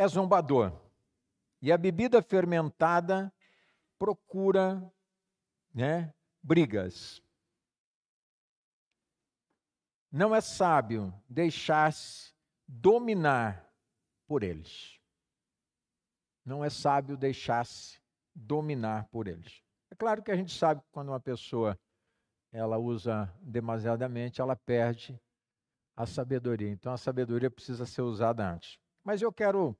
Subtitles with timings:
[0.00, 0.72] é zombador.
[1.60, 3.30] E a bebida fermentada
[3.98, 4.90] procura
[5.74, 7.22] né, brigas.
[10.10, 12.32] Não é sábio deixar-se
[12.66, 13.70] dominar
[14.26, 14.98] por eles.
[16.46, 18.00] Não é sábio deixar-se
[18.34, 19.62] dominar por eles.
[19.90, 21.78] É claro que a gente sabe que quando uma pessoa
[22.50, 25.20] ela usa demasiadamente, ela perde
[25.94, 26.70] a sabedoria.
[26.70, 28.78] Então a sabedoria precisa ser usada antes.
[29.04, 29.76] Mas eu quero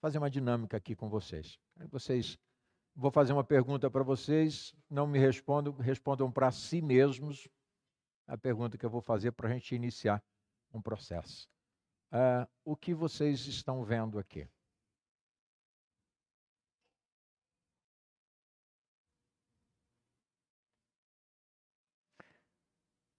[0.00, 1.58] fazer uma dinâmica aqui com vocês.
[1.90, 2.38] Vocês
[2.94, 7.48] vou fazer uma pergunta para vocês, não me respondam, respondam para si mesmos
[8.26, 10.22] a pergunta que eu vou fazer para a gente iniciar
[10.72, 11.48] um processo.
[12.12, 14.48] Uh, o que vocês estão vendo aqui?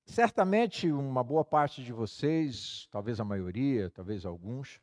[0.06, 4.82] Certamente, uma boa parte de vocês, talvez a maioria, talvez alguns,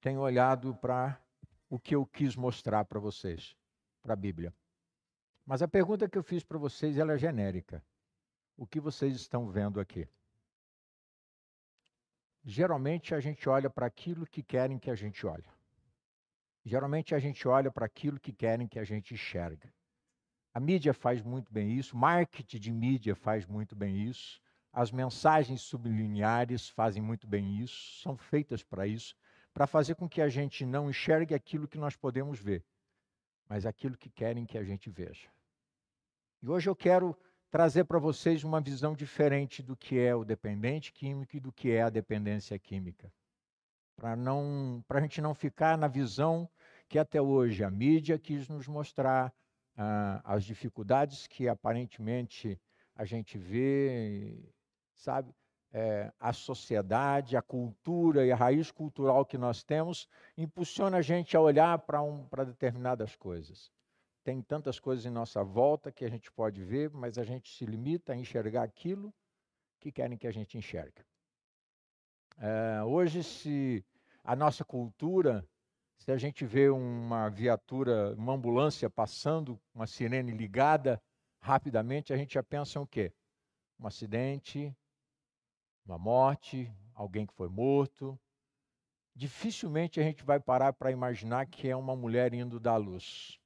[0.00, 1.20] tenham olhado para
[1.68, 3.56] o que eu quis mostrar para vocês,
[4.02, 4.52] para a Bíblia.
[5.44, 7.84] Mas a pergunta que eu fiz para vocês ela é genérica.
[8.56, 10.08] O que vocês estão vendo aqui?
[12.44, 15.44] Geralmente a gente olha para aquilo que querem que a gente olhe.
[16.64, 19.72] Geralmente a gente olha para aquilo que querem que a gente enxerga.
[20.52, 24.40] A mídia faz muito bem isso, marketing de mídia faz muito bem isso,
[24.72, 29.14] as mensagens sublineares fazem muito bem isso, são feitas para isso,
[29.52, 32.64] para fazer com que a gente não enxergue aquilo que nós podemos ver,
[33.48, 35.28] mas aquilo que querem que a gente veja.
[36.42, 37.16] E hoje eu quero
[37.50, 41.70] trazer para vocês uma visão diferente do que é o dependente químico e do que
[41.70, 43.12] é a dependência química.
[43.96, 46.48] Para não, para a gente não ficar na visão
[46.88, 49.32] que até hoje a mídia quis nos mostrar,
[49.76, 52.60] ah, as dificuldades que aparentemente
[52.94, 54.52] a gente vê,
[54.94, 55.34] sabe?
[55.72, 61.36] É, a sociedade, a cultura e a raiz cultural que nós temos impulsiona a gente
[61.36, 63.70] a olhar para um, determinadas coisas.
[64.24, 67.64] Tem tantas coisas em nossa volta que a gente pode ver, mas a gente se
[67.64, 69.14] limita a enxergar aquilo
[69.78, 71.04] que querem que a gente enxergue.
[72.38, 73.84] É, hoje, se
[74.24, 75.46] a nossa cultura
[76.00, 81.00] se a gente vê uma viatura, uma ambulância passando, uma sirene ligada
[81.42, 83.12] rapidamente, a gente já pensa o quê?
[83.78, 84.74] Um acidente,
[85.90, 88.18] uma morte, alguém que foi morto.
[89.14, 93.38] Dificilmente a gente vai parar para imaginar que é uma mulher indo dar luz.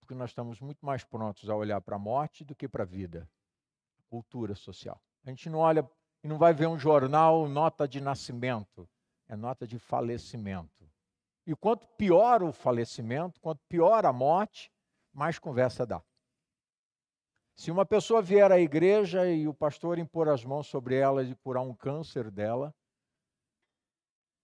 [0.00, 2.86] Porque nós estamos muito mais prontos a olhar para a morte do que para a
[2.86, 3.30] vida.
[4.08, 5.00] Cultura social.
[5.24, 5.88] A gente não olha
[6.24, 8.88] e não vai ver um jornal nota de nascimento,
[9.28, 10.90] é nota de falecimento.
[11.46, 14.72] E quanto pior o falecimento, quanto pior a morte,
[15.12, 16.02] mais conversa dá.
[17.56, 21.34] Se uma pessoa vier à igreja e o pastor impor as mãos sobre ela e
[21.36, 22.74] curar um câncer dela,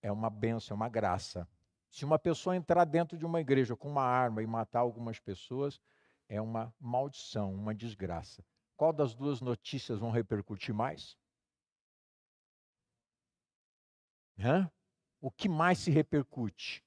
[0.03, 1.49] é uma benção, é uma graça.
[1.91, 5.81] Se uma pessoa entrar dentro de uma igreja com uma arma e matar algumas pessoas,
[6.29, 8.45] é uma maldição, uma desgraça.
[8.77, 11.17] Qual das duas notícias vão repercutir mais?
[14.39, 14.71] Hã?
[15.21, 16.85] O que mais se repercute?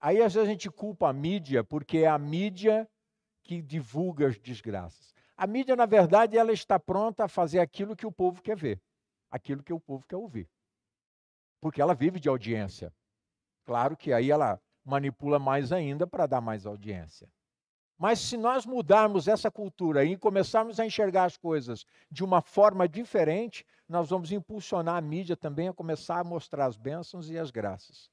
[0.00, 2.88] Aí às vezes a gente culpa a mídia, porque é a mídia
[3.42, 5.11] que divulga as desgraças.
[5.42, 8.80] A mídia, na verdade, ela está pronta a fazer aquilo que o povo quer ver,
[9.28, 10.48] aquilo que o povo quer ouvir.
[11.60, 12.94] Porque ela vive de audiência.
[13.64, 17.28] Claro que aí ela manipula mais ainda para dar mais audiência.
[17.98, 22.88] Mas se nós mudarmos essa cultura e começarmos a enxergar as coisas de uma forma
[22.88, 27.50] diferente, nós vamos impulsionar a mídia também a começar a mostrar as bênçãos e as
[27.50, 28.08] graças.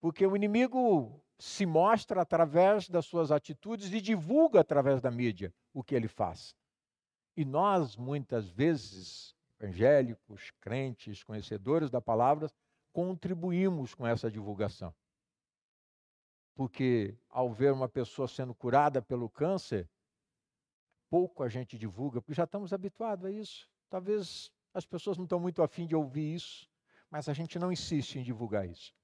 [0.00, 5.82] Porque o inimigo se mostra através das suas atitudes e divulga através da mídia o
[5.82, 6.54] que ele faz.
[7.36, 12.48] E nós, muitas vezes, evangélicos, crentes, conhecedores da palavra,
[12.92, 14.94] contribuímos com essa divulgação.
[16.54, 19.90] Porque ao ver uma pessoa sendo curada pelo câncer,
[21.10, 23.68] pouco a gente divulga, porque já estamos habituados a isso.
[23.90, 26.70] Talvez as pessoas não estão muito afim de ouvir isso,
[27.10, 28.94] mas a gente não insiste em divulgar isso.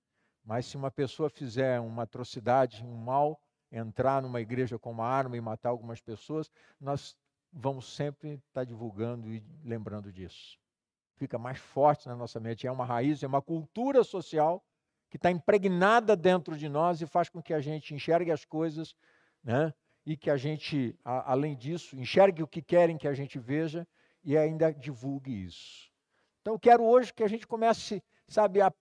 [0.48, 3.38] Mas se uma pessoa fizer uma atrocidade, um mal,
[3.70, 6.50] entrar numa igreja com uma arma e matar algumas pessoas,
[6.80, 7.14] nós
[7.52, 10.58] vamos sempre estar divulgando e lembrando disso.
[11.16, 12.66] Fica mais forte na nossa mente.
[12.66, 14.64] É uma raiz, é uma cultura social
[15.10, 18.94] que está impregnada dentro de nós e faz com que a gente enxergue as coisas,
[19.44, 19.70] né?
[20.06, 23.86] E que a gente, a, além disso, enxergue o que querem que a gente veja
[24.24, 25.92] e ainda divulgue isso.
[26.40, 28.72] Então, eu quero hoje que a gente comece, sabe, a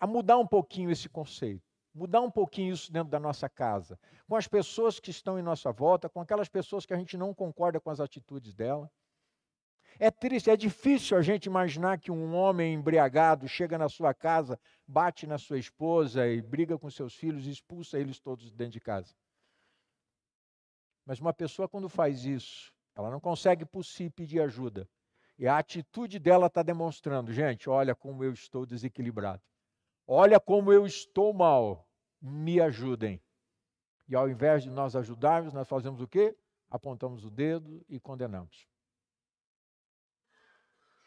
[0.00, 1.62] a mudar um pouquinho esse conceito,
[1.94, 5.70] mudar um pouquinho isso dentro da nossa casa, com as pessoas que estão em nossa
[5.70, 8.90] volta, com aquelas pessoas que a gente não concorda com as atitudes dela.
[9.98, 14.58] É triste, é difícil a gente imaginar que um homem embriagado chega na sua casa,
[14.86, 18.80] bate na sua esposa e briga com seus filhos e expulsa eles todos dentro de
[18.80, 19.14] casa.
[21.04, 24.88] Mas uma pessoa, quando faz isso, ela não consegue por si pedir ajuda.
[25.38, 29.42] E a atitude dela está demonstrando: gente, olha como eu estou desequilibrado.
[30.12, 31.88] Olha como eu estou mal.
[32.20, 33.22] Me ajudem.
[34.08, 36.36] E ao invés de nós ajudarmos, nós fazemos o quê?
[36.68, 38.66] Apontamos o dedo e condenamos.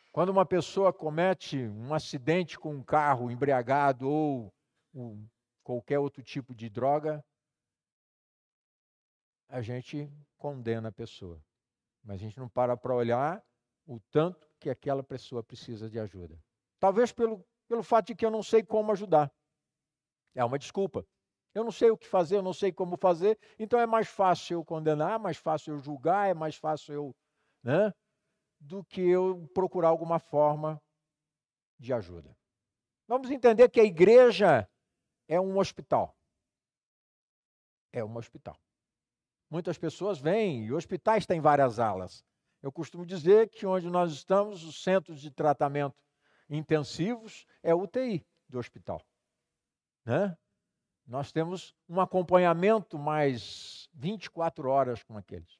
[0.09, 4.53] Quando uma pessoa comete um acidente com um carro embriagado ou
[4.93, 5.27] um,
[5.63, 7.21] qualquer outro tipo de droga,
[9.49, 11.43] a gente condena a pessoa.
[12.01, 13.43] Mas a gente não para para olhar
[13.85, 16.41] o tanto que aquela pessoa precisa de ajuda.
[16.79, 19.31] Talvez pelo, pelo fato de que eu não sei como ajudar.
[20.35, 21.05] É uma desculpa.
[21.53, 24.57] Eu não sei o que fazer, eu não sei como fazer, então é mais fácil
[24.57, 27.15] eu condenar, é mais fácil eu julgar, é mais fácil eu.
[27.63, 27.93] Né?
[28.63, 30.81] do que eu procurar alguma forma
[31.77, 32.35] de ajuda.
[33.07, 34.67] Vamos entender que a igreja
[35.27, 36.15] é um hospital.
[37.91, 38.57] É um hospital.
[39.49, 42.23] Muitas pessoas vêm, e hospitais têm várias alas.
[42.61, 45.95] Eu costumo dizer que onde nós estamos, os centros de tratamento
[46.49, 49.01] intensivos, é UTI do hospital.
[50.05, 50.35] Né?
[51.05, 55.59] Nós temos um acompanhamento mais 24 horas com aqueles.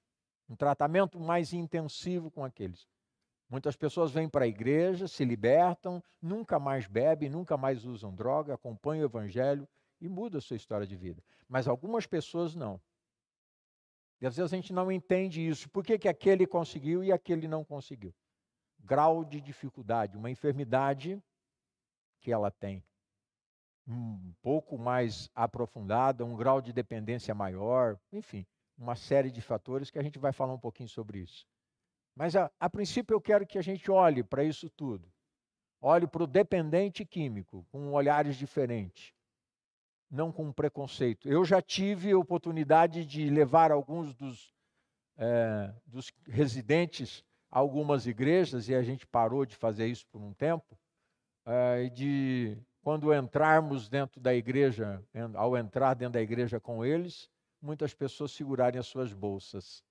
[0.50, 2.88] Um tratamento mais intensivo com aqueles.
[3.50, 8.54] Muitas pessoas vêm para a igreja, se libertam, nunca mais bebem, nunca mais usam droga,
[8.54, 9.68] acompanham o evangelho
[10.02, 11.24] e mudam a sua história de vida.
[11.48, 12.82] Mas algumas pessoas não.
[14.20, 15.70] E às vezes a gente não entende isso.
[15.70, 18.14] Por que, que aquele conseguiu e aquele não conseguiu?
[18.84, 21.22] Grau de dificuldade, uma enfermidade
[22.20, 22.84] que ela tem
[23.88, 28.46] um pouco mais aprofundada, um grau de dependência maior, enfim,
[28.78, 31.46] uma série de fatores que a gente vai falar um pouquinho sobre isso.
[32.16, 35.12] Mas a, a princípio eu quero que a gente olhe para isso tudo.
[35.82, 39.14] Olhe para o dependente químico com olhares diferentes,
[40.10, 41.28] não com preconceito.
[41.28, 44.54] Eu já tive oportunidade de levar alguns dos,
[45.18, 47.24] é, dos residentes
[47.54, 50.78] algumas igrejas, e a gente parou de fazer isso por um tempo,
[51.46, 55.04] é, de quando entrarmos dentro da igreja,
[55.36, 57.30] ao entrar dentro da igreja com eles,
[57.62, 59.84] muitas pessoas segurarem as suas bolsas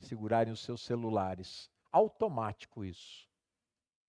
[0.00, 1.70] segurarem os seus celulares.
[1.90, 3.28] Automático isso.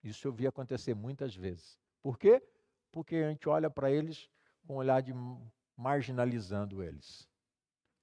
[0.03, 1.79] Isso eu vi acontecer muitas vezes.
[2.01, 2.43] Por quê?
[2.91, 4.29] Porque a gente olha para eles
[4.65, 5.13] com um olhar de
[5.75, 7.27] marginalizando eles.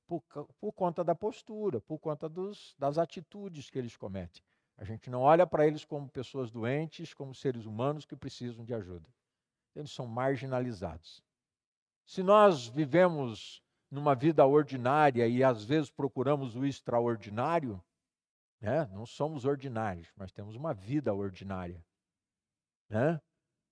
[0.07, 0.23] Por,
[0.61, 4.43] por conta da postura, por conta dos, das atitudes que eles cometem.
[4.82, 8.75] A gente não olha para eles como pessoas doentes, como seres humanos que precisam de
[8.75, 9.08] ajuda.
[9.76, 11.23] Eles são marginalizados.
[12.05, 17.81] Se nós vivemos numa vida ordinária e às vezes procuramos o extraordinário,
[18.61, 18.87] né?
[18.87, 21.81] não somos ordinários, mas temos uma vida ordinária.
[22.88, 23.20] Né?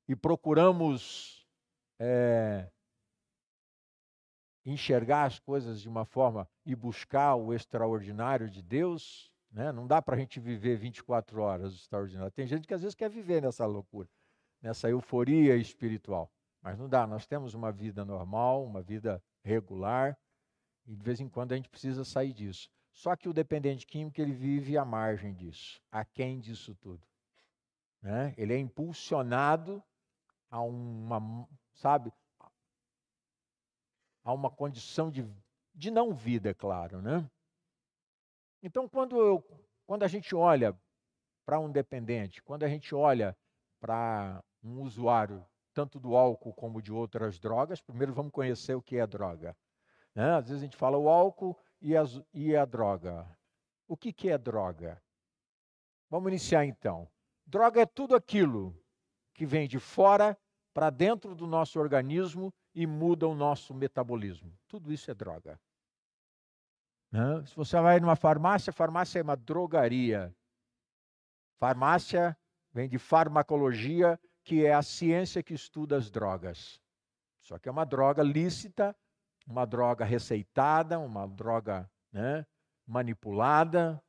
[0.07, 1.45] E procuramos
[1.99, 2.71] é,
[4.65, 9.73] enxergar as coisas de uma forma e buscar o extraordinário de Deus, né?
[9.73, 12.31] não dá para a gente viver 24 horas extraordinário.
[12.31, 14.09] Tem gente que às vezes quer viver nessa loucura,
[14.63, 16.31] nessa euforia espiritual.
[16.63, 20.17] Mas não dá, nós temos uma vida normal, uma vida regular,
[20.87, 22.69] e de vez em quando a gente precisa sair disso.
[22.93, 27.03] Só que o dependente químico ele vive à margem disso, aquém disso tudo.
[28.03, 28.35] Né?
[28.37, 29.83] Ele é impulsionado
[30.51, 32.13] a uma, sabe,
[34.25, 35.27] a uma condição de,
[35.75, 37.29] de não vida, é claro, né?
[38.63, 39.45] Então, quando, eu,
[39.87, 40.79] quando a gente olha
[41.45, 43.37] para um dependente, quando a gente olha
[43.81, 48.97] para um usuário tanto do álcool como de outras drogas, primeiro vamos conhecer o que
[48.97, 49.57] é droga.
[50.15, 50.35] Né?
[50.35, 53.27] Às vezes a gente fala o álcool e, as, e a droga.
[53.89, 55.03] O que, que é droga?
[56.09, 57.09] Vamos iniciar então.
[57.47, 58.77] Droga é tudo aquilo
[59.35, 60.37] que vem de fora
[60.75, 64.53] para dentro do nosso organismo e muda o nosso metabolismo.
[64.69, 65.59] Tudo isso é droga.
[67.11, 67.45] Né?
[67.47, 70.35] Se você vai numa farmácia, farmácia é uma drogaria.
[71.59, 72.37] Farmácia
[72.73, 76.81] vem de farmacologia, que é a ciência que estuda as drogas.
[77.41, 78.97] Só que é uma droga lícita
[79.51, 82.47] uma droga receitada, uma droga né,
[82.87, 84.03] manipulada.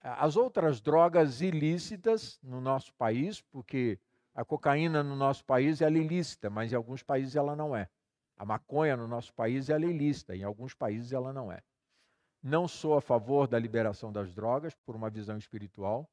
[0.00, 4.00] As outras drogas ilícitas no nosso país, porque
[4.34, 7.88] a cocaína no nosso país é ilícita, mas em alguns países ela não é.
[8.38, 11.60] A maconha no nosso país é ilícita, em alguns países ela não é.
[12.40, 16.08] Não sou a favor da liberação das drogas por uma visão espiritual.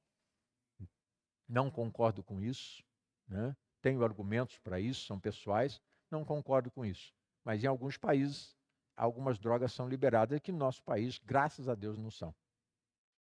[1.47, 2.83] Não concordo com isso.
[3.27, 3.55] Né?
[3.79, 5.79] Tenho argumentos para isso, são pessoais.
[6.09, 7.13] Não concordo com isso.
[7.43, 8.57] Mas em alguns países,
[8.97, 12.33] algumas drogas são liberadas que no nosso país, graças a Deus, não são.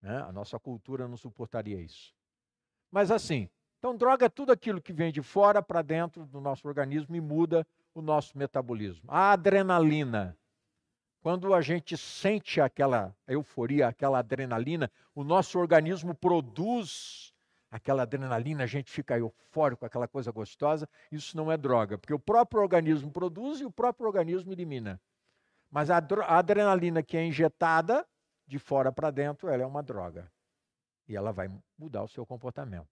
[0.00, 0.16] Né?
[0.18, 2.14] A nossa cultura não suportaria isso.
[2.88, 6.68] Mas assim, então droga é tudo aquilo que vem de fora para dentro do nosso
[6.68, 9.04] organismo e muda o nosso metabolismo.
[9.08, 10.36] A adrenalina.
[11.22, 17.32] Quando a gente sente aquela euforia, aquela adrenalina, o nosso organismo produz
[17.70, 20.88] aquela adrenalina, a gente fica eufórico, aquela coisa gostosa.
[21.10, 25.00] Isso não é droga, porque o próprio organismo produz e o próprio organismo elimina.
[25.70, 28.06] Mas a, a adrenalina que é injetada
[28.46, 30.30] de fora para dentro, ela é uma droga.
[31.08, 32.88] E ela vai mudar o seu comportamento.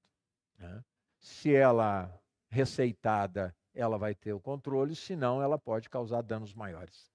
[0.57, 0.83] Né?
[1.19, 2.11] Se ela
[2.49, 7.11] receitada, ela vai ter o controle, senão ela pode causar danos maiores.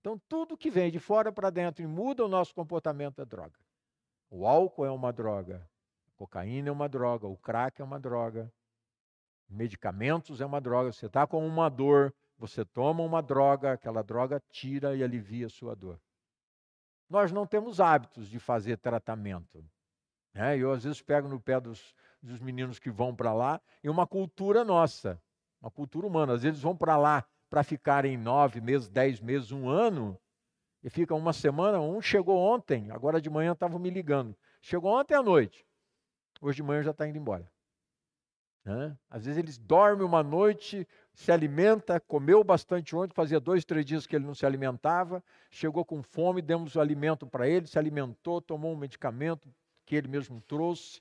[0.00, 3.58] Então, tudo que vem de fora para dentro e muda o nosso comportamento é droga.
[4.30, 5.68] O álcool é uma droga,
[6.06, 8.52] a cocaína é uma droga, o crack é uma droga,
[9.48, 10.92] medicamentos é uma droga.
[10.92, 15.50] Você está com uma dor, você toma uma droga, aquela droga tira e alivia a
[15.50, 16.00] sua dor.
[17.08, 19.64] Nós não temos hábitos de fazer tratamento.
[20.34, 20.58] Né?
[20.58, 24.06] Eu, às vezes, pego no pé dos, dos meninos que vão para lá, e uma
[24.06, 25.20] cultura nossa,
[25.60, 26.34] uma cultura humana.
[26.34, 30.18] Às vezes, vão para lá para ficarem nove meses, dez meses, um ano,
[30.82, 31.80] e ficam uma semana.
[31.80, 34.36] Um chegou ontem, agora de manhã estavam me ligando.
[34.60, 35.66] Chegou ontem à noite,
[36.40, 37.50] hoje de manhã já está indo embora.
[38.64, 38.94] Né?
[39.08, 44.06] Às vezes eles dormem uma noite, se alimenta, comeu bastante ontem, fazia dois, três dias
[44.06, 48.42] que ele não se alimentava, chegou com fome, demos o alimento para ele, se alimentou,
[48.42, 49.48] tomou um medicamento
[49.86, 51.00] que ele mesmo trouxe,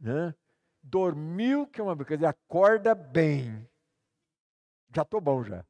[0.00, 0.34] né?
[0.82, 3.68] dormiu, que é uma brincadeira, acorda bem.
[4.94, 5.64] Já estou bom já.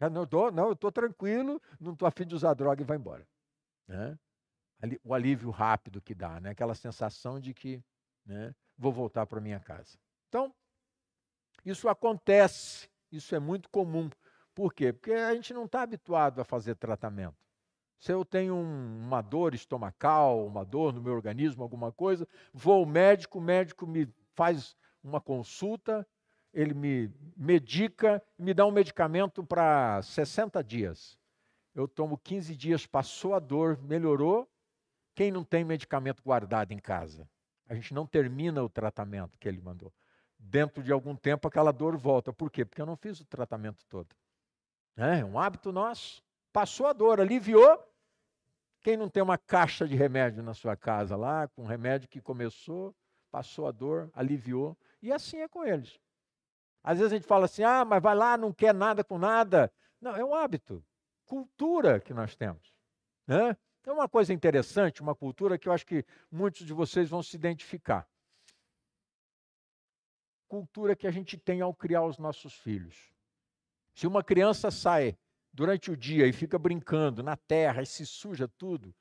[0.00, 2.96] já não, tô, não, eu estou tranquilo, não estou afim de usar droga e vai
[2.96, 3.26] embora.
[3.86, 4.18] Né?
[5.04, 6.50] O alívio rápido que dá, né?
[6.50, 7.82] aquela sensação de que
[8.24, 9.98] né, vou voltar para minha casa.
[10.28, 10.54] Então,
[11.64, 14.10] isso acontece, isso é muito comum.
[14.54, 14.92] Por quê?
[14.92, 17.36] Porque a gente não está habituado a fazer tratamento.
[17.98, 22.74] Se eu tenho um, uma dor estomacal, uma dor no meu organismo, alguma coisa, vou
[22.74, 26.06] ao médico, o médico me faz uma consulta,
[26.52, 31.18] ele me medica, me dá um medicamento para 60 dias.
[31.74, 34.48] Eu tomo 15 dias, passou a dor, melhorou.
[35.14, 37.28] Quem não tem medicamento guardado em casa?
[37.68, 39.92] A gente não termina o tratamento que ele mandou.
[40.38, 42.32] Dentro de algum tempo aquela dor volta.
[42.32, 42.64] Por quê?
[42.64, 44.14] Porque eu não fiz o tratamento todo.
[44.96, 46.22] É um hábito nosso.
[46.52, 47.78] Passou a dor, aliviou.
[48.80, 52.94] Quem não tem uma caixa de remédio na sua casa lá, com remédio que começou,
[53.30, 54.78] passou a dor, aliviou.
[55.02, 55.98] E assim é com eles.
[56.86, 59.72] Às vezes a gente fala assim: ah, mas vai lá, não quer nada com nada.
[60.00, 60.84] Não, é um hábito,
[61.24, 62.72] cultura que nós temos.
[63.26, 63.56] Né?
[63.84, 67.34] É uma coisa interessante, uma cultura que eu acho que muitos de vocês vão se
[67.34, 68.08] identificar.
[70.46, 73.12] Cultura que a gente tem ao criar os nossos filhos.
[73.92, 75.18] Se uma criança sai
[75.52, 78.94] durante o dia e fica brincando na terra e se suja tudo,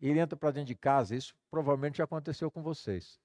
[0.00, 3.18] ele entra para dentro de casa, isso provavelmente já aconteceu com vocês.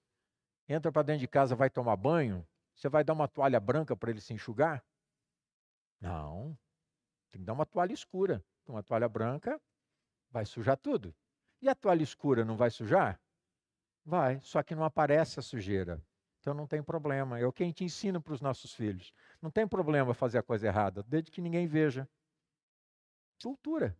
[0.67, 2.47] Entra para dentro de casa, vai tomar banho,
[2.79, 4.83] você vai dar uma toalha branca para ele se enxugar?
[5.99, 6.57] Não.
[7.31, 8.43] Tem que dar uma toalha escura.
[8.65, 9.59] Uma toalha branca
[10.31, 11.13] Vai sujar tudo.
[11.61, 13.19] E a toalha escura não vai sujar?
[14.05, 16.01] Vai, só que não aparece a sujeira.
[16.39, 17.39] Então não tem problema.
[17.39, 19.13] É o que a gente ensina para os nossos filhos.
[19.41, 22.07] Não tem problema fazer a coisa errada, desde que ninguém veja.
[23.41, 23.97] Cultura.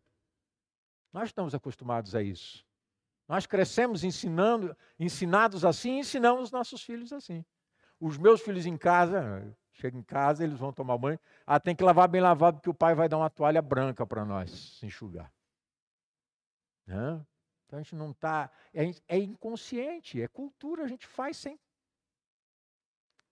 [1.12, 2.66] Nós estamos acostumados a isso.
[3.28, 7.46] Nós crescemos ensinando, ensinados assim ensinamos os nossos filhos assim.
[8.00, 11.20] Os meus filhos em casa, chegam em casa, eles vão tomar banho.
[11.46, 14.24] Ah, tem que lavar bem lavado, porque o pai vai dar uma toalha branca para
[14.24, 15.32] nós se enxugar.
[16.86, 17.26] Né?
[17.66, 18.50] Então a gente não está.
[18.74, 21.60] É, é inconsciente, é cultura, a gente faz sem.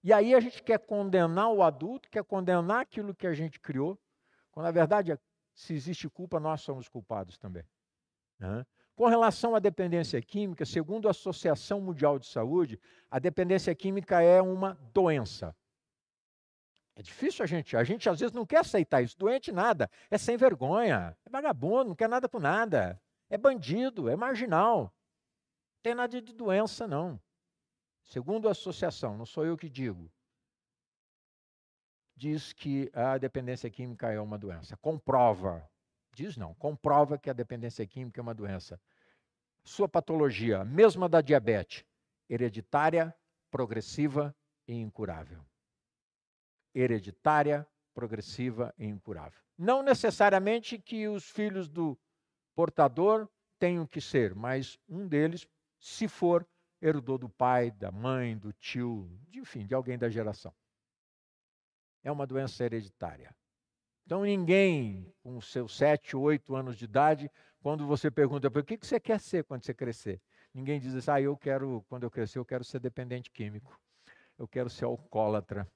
[0.03, 3.99] E aí a gente quer condenar o adulto, quer condenar aquilo que a gente criou,
[4.51, 5.17] quando na verdade,
[5.53, 7.63] se existe culpa, nós somos culpados também.
[8.39, 8.65] Né?
[8.97, 12.79] Com relação à dependência química, segundo a Associação Mundial de Saúde,
[13.11, 15.55] a dependência química é uma doença.
[16.95, 19.15] É difícil a gente, a gente às vezes não quer aceitar isso.
[19.15, 22.99] Doente nada, é sem vergonha, é vagabundo, não quer nada com nada.
[23.29, 24.79] É bandido, é marginal.
[24.79, 24.91] Não
[25.83, 27.21] tem nada de doença, não.
[28.01, 30.11] Segundo a associação, não sou eu que digo,
[32.15, 34.75] diz que a dependência química é uma doença.
[34.75, 35.69] Comprova.
[36.17, 38.81] Diz não, comprova que a dependência química é uma doença.
[39.63, 41.85] Sua patologia, mesma da diabetes,
[42.27, 43.15] hereditária,
[43.51, 44.35] progressiva
[44.67, 45.45] e incurável.
[46.73, 49.39] Hereditária, progressiva e incurável.
[49.55, 51.95] Não necessariamente que os filhos do
[52.55, 55.47] portador tenham que ser, mas um deles,
[55.79, 56.47] se for,
[56.81, 60.51] herdou do pai, da mãe, do tio, de, enfim, de alguém da geração.
[62.03, 63.35] É uma doença hereditária.
[64.07, 67.29] Então, ninguém com seus sete, oito anos de idade,
[67.61, 70.19] quando você pergunta para o que você quer ser quando você crescer,
[70.57, 73.79] Ninguém diz assim, ah, eu quero, quando eu crescer, eu quero ser dependente químico.
[74.39, 75.71] Eu quero ser alcoólatra.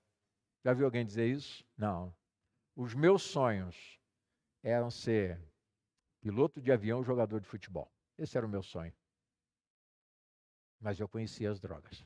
[0.66, 1.64] Já viu alguém dizer isso?
[1.78, 2.12] Não.
[2.76, 4.00] Os meus sonhos
[4.64, 5.40] eram ser
[6.20, 7.92] piloto de avião, jogador de futebol.
[8.18, 8.92] Esse era o meu sonho.
[10.80, 12.04] Mas eu conhecia as drogas.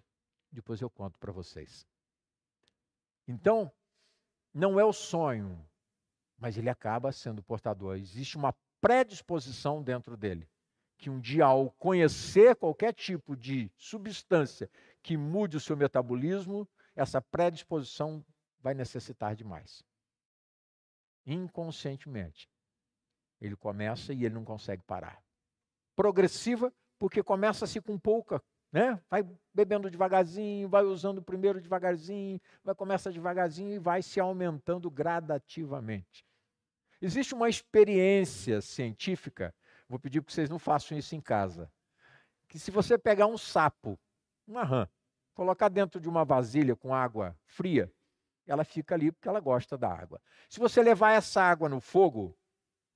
[0.52, 1.88] Depois eu conto para vocês.
[3.26, 3.72] Então,
[4.54, 5.66] não é o sonho,
[6.38, 7.98] mas ele acaba sendo portador.
[7.98, 10.50] Existe uma predisposição dentro dele
[10.98, 14.70] que um dia, ao conhecer qualquer tipo de substância
[15.04, 18.26] que mude o seu metabolismo, essa predisposição
[18.60, 19.84] vai necessitar de mais.
[21.26, 22.50] Inconscientemente.
[23.42, 25.22] Ele começa e ele não consegue parar.
[25.96, 28.42] Progressiva, porque começa-se com pouca,
[28.76, 29.00] né?
[29.10, 36.26] Vai bebendo devagarzinho, vai usando primeiro devagarzinho, vai começa devagarzinho e vai se aumentando gradativamente.
[37.02, 39.54] Existe uma experiência científica
[39.88, 41.72] Vou pedir que vocês não façam isso em casa.
[42.48, 44.00] Que se você pegar um sapo,
[44.48, 44.88] uma rã,
[45.34, 47.92] colocar dentro de uma vasilha com água fria,
[48.48, 50.22] ela fica ali porque ela gosta da água.
[50.50, 52.38] Se você levar essa água no fogo,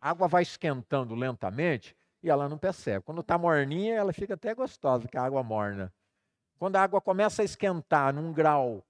[0.02, 3.04] a água vai esquentando lentamente e ela não percebe.
[3.04, 5.94] Quando está morninha, ela fica até gostosa, que a água morna.
[6.58, 8.86] Quando a água começa a esquentar num grau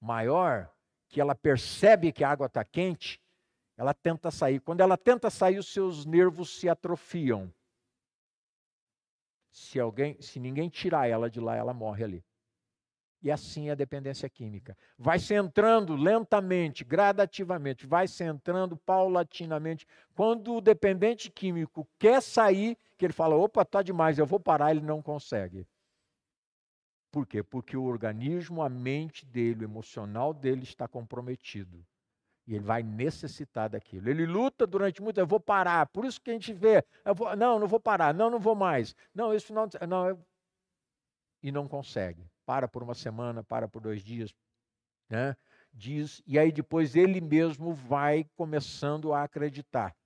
[0.00, 0.70] maior,
[1.08, 3.22] que ela percebe que a água está quente,
[3.76, 4.60] ela tenta sair.
[4.60, 7.52] Quando ela tenta sair, os seus nervos se atrofiam.
[9.50, 12.24] Se alguém, se ninguém tirar ela de lá, ela morre ali.
[13.24, 14.76] E assim é a dependência química.
[14.98, 19.86] Vai se entrando lentamente, gradativamente, vai se entrando paulatinamente.
[20.14, 24.72] Quando o dependente químico quer sair, que ele fala: opa, está demais, eu vou parar,
[24.72, 25.66] ele não consegue.
[27.10, 27.42] Por quê?
[27.42, 31.82] Porque o organismo, a mente dele, o emocional dele está comprometido.
[32.46, 34.10] E ele vai necessitar daquilo.
[34.10, 35.86] Ele luta durante muito tempo, eu vou parar.
[35.86, 36.84] Por isso que a gente vê,
[37.16, 38.94] vou, não, não vou parar, não, não vou mais.
[39.14, 40.18] Não, isso não, não eu...
[41.42, 42.33] e não consegue.
[42.44, 44.34] Para por uma semana, para por dois dias,
[45.08, 45.36] né?
[45.72, 49.96] Diz, e aí depois ele mesmo vai começando a acreditar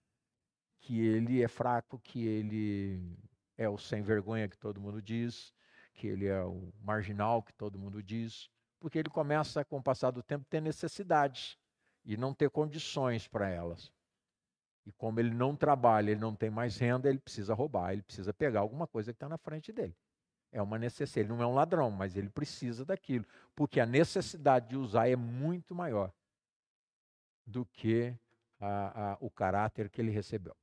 [0.80, 3.18] que ele é fraco, que ele
[3.56, 5.52] é o sem vergonha que todo mundo diz,
[5.92, 8.48] que ele é o marginal que todo mundo diz,
[8.80, 11.58] porque ele começa com o passar do tempo ter necessidades
[12.04, 13.92] e não ter condições para elas.
[14.86, 18.32] E como ele não trabalha, ele não tem mais renda, ele precisa roubar, ele precisa
[18.32, 19.94] pegar alguma coisa que está na frente dele.
[20.50, 21.20] É uma necessidade.
[21.20, 23.24] Ele não é um ladrão, mas ele precisa daquilo.
[23.54, 26.12] Porque a necessidade de usar é muito maior
[27.46, 28.14] do que
[28.60, 30.56] a, a, o caráter que ele recebeu.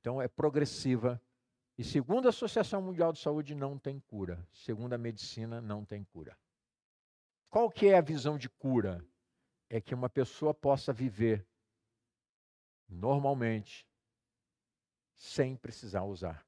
[0.00, 1.20] Então é progressiva.
[1.76, 4.46] E segundo a Associação Mundial de Saúde, não tem cura.
[4.52, 6.36] Segundo a medicina, não tem cura.
[7.48, 9.04] Qual que é a visão de cura?
[9.72, 11.46] é que uma pessoa possa viver
[12.86, 13.88] normalmente,
[15.16, 16.46] sem precisar usar.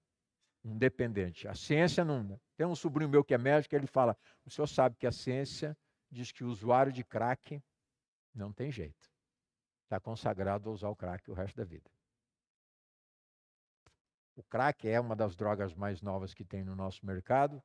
[0.64, 1.46] Independente.
[1.46, 2.40] A ciência não.
[2.56, 5.76] Tem um sobrinho meu que é médico, ele fala: o senhor sabe que a ciência
[6.10, 7.62] diz que o usuário de crack
[8.34, 9.10] não tem jeito.
[9.82, 11.90] Está consagrado a usar o crack o resto da vida.
[14.36, 17.62] O crack é uma das drogas mais novas que tem no nosso mercado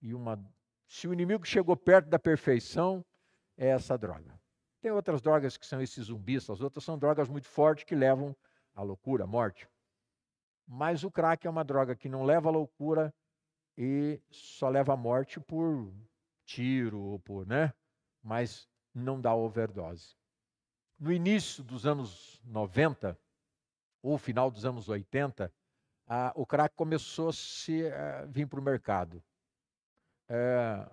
[0.00, 0.38] e uma
[0.86, 3.04] se o inimigo chegou perto da perfeição
[3.56, 4.38] é essa droga.
[4.80, 8.36] Tem outras drogas que são esses zumbis, as outras são drogas muito fortes que levam
[8.74, 9.68] à loucura, à morte.
[10.66, 13.14] Mas o crack é uma droga que não leva à loucura
[13.76, 15.92] e só leva à morte por
[16.44, 17.72] tiro ou por, né?
[18.22, 20.14] Mas não dá overdose.
[20.98, 23.18] No início dos anos 90,
[24.02, 25.52] ou final dos anos 80,
[26.06, 29.22] a, o crack começou a se, a vir para o mercado.
[30.28, 30.88] É,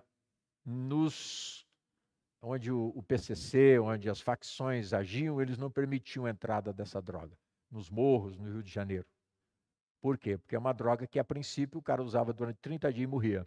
[0.64, 1.66] nos
[2.42, 7.36] onde o, o PCC, onde as facções agiam, eles não permitiam a entrada dessa droga
[7.70, 9.06] nos morros, no Rio de Janeiro.
[10.00, 10.38] Por quê?
[10.38, 13.46] Porque é uma droga que, a princípio, o cara usava durante 30 dias e morria.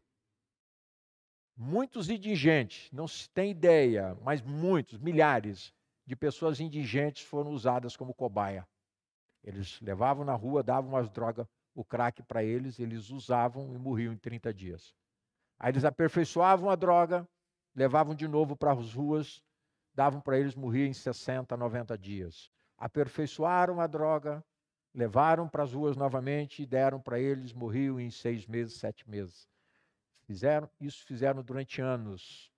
[1.55, 5.73] Muitos indigentes, não se tem ideia, mas muitos, milhares
[6.05, 8.67] de pessoas indigentes foram usadas como cobaia.
[9.43, 14.13] Eles levavam na rua, davam umas drogas, o crack para eles, eles usavam e morriam
[14.13, 14.93] em 30 dias.
[15.59, 17.27] Aí eles aperfeiçoavam a droga,
[17.75, 19.41] levavam de novo para as ruas,
[19.93, 22.49] davam para eles morrer em 60, 90 dias.
[22.77, 24.43] Aperfeiçoaram a droga,
[24.93, 29.47] levaram para as ruas novamente e deram para eles, morriam em seis meses, sete meses.
[30.25, 32.51] Fizeram isso fizeram durante anos,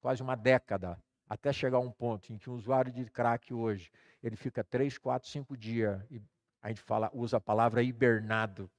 [0.00, 3.90] quase uma década, até chegar a um ponto em que um usuário de crack hoje
[4.22, 6.22] ele fica três, quatro, cinco dias e
[6.60, 8.70] a gente fala, usa a palavra hibernado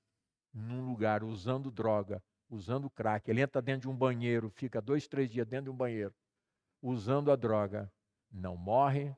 [0.53, 2.21] num lugar usando droga
[2.53, 3.29] usando crack.
[3.29, 6.13] Ele entra dentro de um banheiro, fica dois, três dias dentro de um banheiro,
[6.81, 7.91] usando a droga.
[8.31, 9.15] Não morre,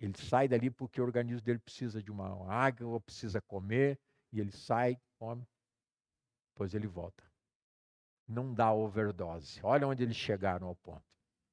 [0.00, 3.98] ele sai dali porque o organismo dele precisa de uma água, ou precisa comer,
[4.32, 5.46] e ele sai, come.
[6.52, 7.22] depois ele volta.
[8.26, 9.60] Não dá overdose.
[9.62, 11.04] Olha onde eles chegaram ao ponto.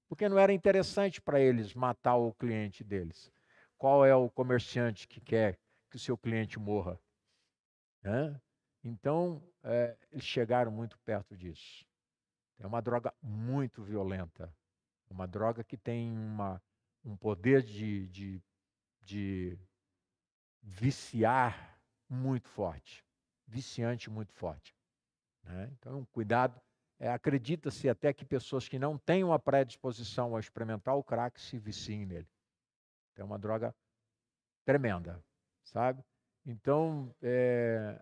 [0.07, 3.31] Porque não era interessante para eles matar o cliente deles.
[3.77, 6.99] Qual é o comerciante que quer que o seu cliente morra?
[8.83, 11.86] Então, é, eles chegaram muito perto disso.
[12.60, 14.55] É uma droga muito violenta.
[15.10, 16.62] Uma droga que tem uma,
[17.08, 18.41] um poder de, de,
[19.02, 19.58] de
[20.62, 23.04] viciar muito forte.
[23.48, 24.76] Viciante muito forte.
[25.43, 25.72] Né?
[25.78, 26.60] Então, cuidado.
[27.00, 31.58] É, Acredita-se até que pessoas que não têm uma predisposição a experimentar o crack se
[31.58, 32.28] viciem nele.
[33.15, 33.74] É uma droga
[34.65, 35.24] tremenda,
[35.63, 36.04] sabe?
[36.46, 38.02] Então, é,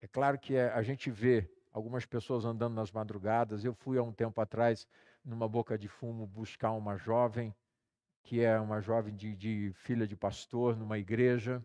[0.00, 3.64] é claro que é, a gente vê algumas pessoas andando nas madrugadas.
[3.64, 4.86] Eu fui há um tempo atrás
[5.24, 7.54] numa boca de fumo buscar uma jovem,
[8.22, 11.64] que é uma jovem de, de filha de pastor numa igreja.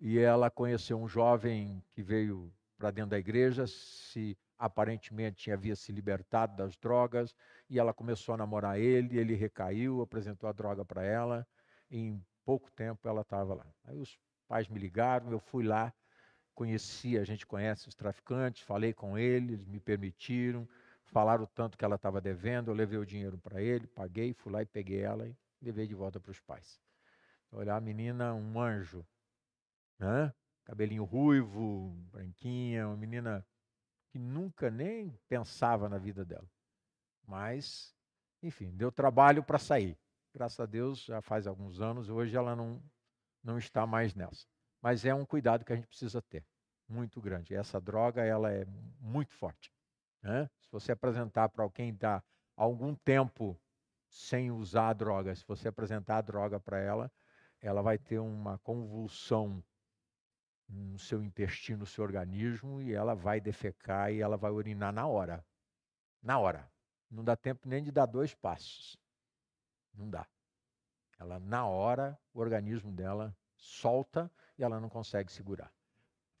[0.00, 5.92] E ela conheceu um jovem que veio para dentro da igreja, se aparentemente havia se
[5.92, 7.34] libertado das drogas,
[7.68, 11.46] e ela começou a namorar ele, ele recaiu, apresentou a droga para ela,
[11.90, 13.66] e em pouco tempo ela estava lá.
[13.84, 15.92] Aí os pais me ligaram, eu fui lá,
[16.54, 20.68] conheci, a gente conhece os traficantes, falei com eles, me permitiram,
[21.12, 24.62] falaram tanto que ela estava devendo, eu levei o dinheiro para ele, paguei, fui lá
[24.62, 26.80] e peguei ela e levei de volta para os pais.
[27.52, 29.06] Olhar a menina, um anjo,
[29.98, 30.32] né?
[30.64, 33.46] cabelinho ruivo, branquinha, uma menina
[34.08, 36.48] que nunca nem pensava na vida dela.
[37.26, 37.94] Mas,
[38.42, 39.98] enfim, deu trabalho para sair.
[40.32, 42.82] Graças a Deus, já faz alguns anos, hoje ela não,
[43.44, 44.46] não está mais nessa.
[44.80, 46.44] Mas é um cuidado que a gente precisa ter,
[46.88, 47.54] muito grande.
[47.54, 48.64] Essa droga, ela é
[48.98, 49.70] muito forte.
[50.22, 50.48] Né?
[50.60, 52.22] Se você apresentar para alguém está
[52.56, 53.58] algum tempo
[54.08, 57.10] sem usar a droga, se você apresentar a droga para ela,
[57.60, 59.62] ela vai ter uma convulsão
[60.68, 65.06] no seu intestino, no seu organismo, e ela vai defecar e ela vai urinar na
[65.06, 65.44] hora.
[66.22, 66.70] Na hora.
[67.10, 68.96] Não dá tempo nem de dar dois passos.
[69.94, 70.26] Não dá.
[71.18, 75.72] Ela, na hora, o organismo dela solta e ela não consegue segurar.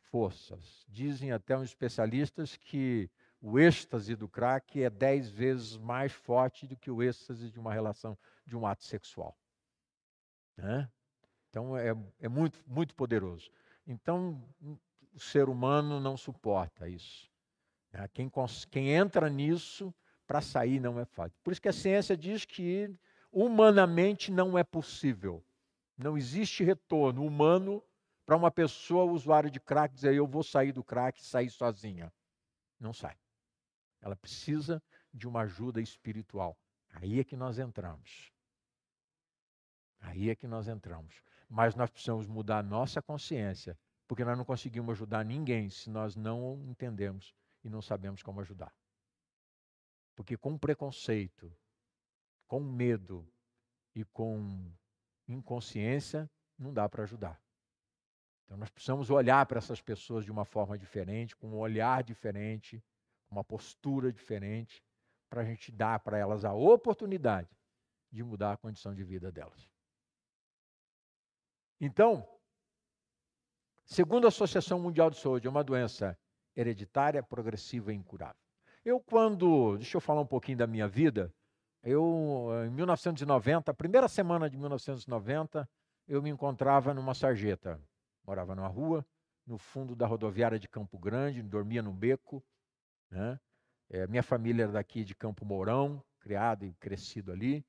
[0.00, 0.84] Forças.
[0.88, 3.10] Dizem até uns especialistas que
[3.42, 7.74] o êxtase do crack é dez vezes mais forte do que o êxtase de uma
[7.74, 9.36] relação, de um ato sexual.
[10.56, 10.88] Né?
[11.50, 13.50] Então é, é muito, muito poderoso.
[13.84, 14.40] Então
[15.12, 17.28] o ser humano não suporta isso.
[17.92, 18.08] Né?
[18.12, 18.30] Quem,
[18.70, 19.92] quem entra nisso,
[20.24, 21.36] para sair não é fácil.
[21.42, 22.94] Por isso que a ciência diz que
[23.32, 25.44] humanamente não é possível.
[25.98, 27.82] Não existe retorno humano
[28.24, 32.12] para uma pessoa usuária de crack dizer eu vou sair do crack e sair sozinha.
[32.78, 33.16] Não sai.
[34.02, 34.82] Ela precisa
[35.14, 36.58] de uma ajuda espiritual.
[36.90, 38.32] Aí é que nós entramos.
[40.00, 41.22] Aí é que nós entramos.
[41.48, 46.16] Mas nós precisamos mudar a nossa consciência, porque nós não conseguimos ajudar ninguém se nós
[46.16, 48.74] não entendemos e não sabemos como ajudar.
[50.14, 51.54] Porque com preconceito,
[52.46, 53.26] com medo
[53.94, 54.70] e com
[55.28, 57.40] inconsciência, não dá para ajudar.
[58.44, 62.82] Então nós precisamos olhar para essas pessoas de uma forma diferente, com um olhar diferente,
[63.32, 64.82] uma postura diferente,
[65.28, 67.48] para a gente dar para elas a oportunidade
[68.10, 69.68] de mudar a condição de vida delas.
[71.80, 72.28] Então,
[73.84, 76.16] segundo a Associação Mundial de Saúde, é uma doença
[76.54, 78.40] hereditária, progressiva e incurável.
[78.84, 79.76] Eu, quando.
[79.78, 81.32] Deixa eu falar um pouquinho da minha vida.
[81.82, 85.68] Eu, em 1990, a primeira semana de 1990,
[86.06, 87.80] eu me encontrava numa sarjeta
[88.24, 89.04] morava numa rua,
[89.46, 92.42] no fundo da rodoviária de Campo Grande, dormia no beco.
[93.12, 93.38] Né?
[93.90, 97.64] É, minha família era daqui de Campo Mourão, criado e crescido ali.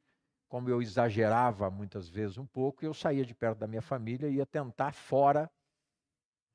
[0.47, 4.35] Como eu exagerava muitas vezes um pouco, eu saía de perto da minha família e
[4.35, 5.51] ia tentar fora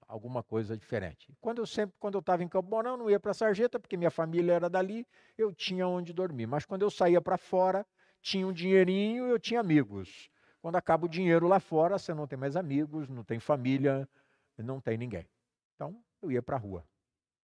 [0.07, 1.37] alguma coisa diferente.
[1.39, 3.97] Quando eu sempre, quando eu estava em Campo Mourão, não ia para a Sarjeta, porque
[3.97, 6.47] minha família era dali, eu tinha onde dormir.
[6.47, 7.87] Mas quando eu saía para fora,
[8.23, 10.31] tinha um dinheirinho, eu tinha amigos.
[10.63, 14.09] Quando acaba o dinheiro lá fora, você não tem mais amigos, não tem família,
[14.57, 15.29] não tem ninguém.
[15.75, 16.85] Então, eu ia para a rua.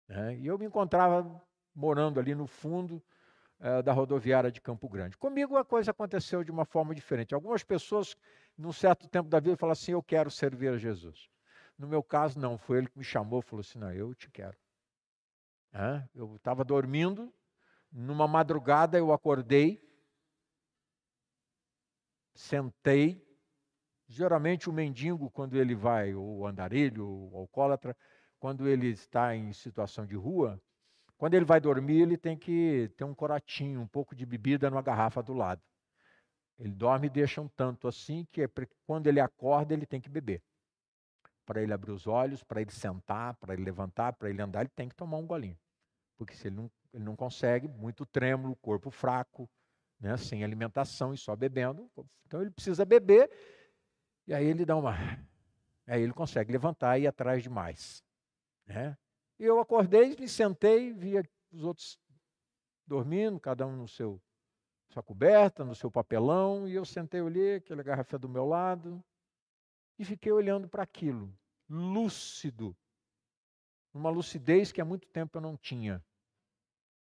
[0.09, 0.37] Né?
[0.39, 1.43] E eu me encontrava
[1.75, 3.03] morando ali no fundo
[3.61, 5.17] uh, da rodoviária de Campo Grande.
[5.17, 7.35] Comigo a coisa aconteceu de uma forma diferente.
[7.35, 8.17] Algumas pessoas,
[8.57, 11.29] num certo tempo da vida, falam assim: Eu quero servir a Jesus.
[11.79, 12.57] No meu caso, não.
[12.57, 14.57] Foi ele que me chamou falou assim: Não, eu te quero.
[16.15, 17.31] Eu estava dormindo,
[17.93, 19.87] numa madrugada eu acordei
[22.37, 23.25] sentei.
[24.09, 27.97] Geralmente o mendigo, quando ele vai, ou o andarilho, ou o alcoólatra,
[28.47, 30.63] quando ele está em situação de rua,
[31.19, 34.83] quando ele vai dormir, ele tem que ter um coratinho, um pouco de bebida numa
[34.83, 35.61] garrafa do lado.
[36.57, 38.49] Ele dorme e deixa um tanto assim que é
[38.87, 40.45] quando ele acorda, ele tem que beber.
[41.45, 44.71] para ele abrir os olhos, para ele sentar, para ele levantar, para ele andar, ele
[44.77, 45.59] tem que tomar um golinho.
[46.17, 49.51] Porque se ele não, ele não consegue, muito trêmulo, corpo fraco,
[49.99, 51.91] né, sem alimentação e só bebendo,
[52.25, 53.29] então ele precisa beber,
[54.25, 54.95] e aí ele dá uma.
[55.85, 58.06] Aí ele consegue levantar e ir atrás de mais.
[58.67, 58.97] Né?
[59.39, 61.99] E eu acordei, me sentei, via os outros
[62.87, 64.21] dormindo, cada um no seu
[64.89, 69.05] sua coberta, no seu papelão, e eu sentei, olhei aquela garrafa do meu lado
[69.99, 71.37] e fiquei olhando para aquilo,
[71.69, 72.77] lúcido,
[73.93, 76.05] uma lucidez que há muito tempo eu não tinha,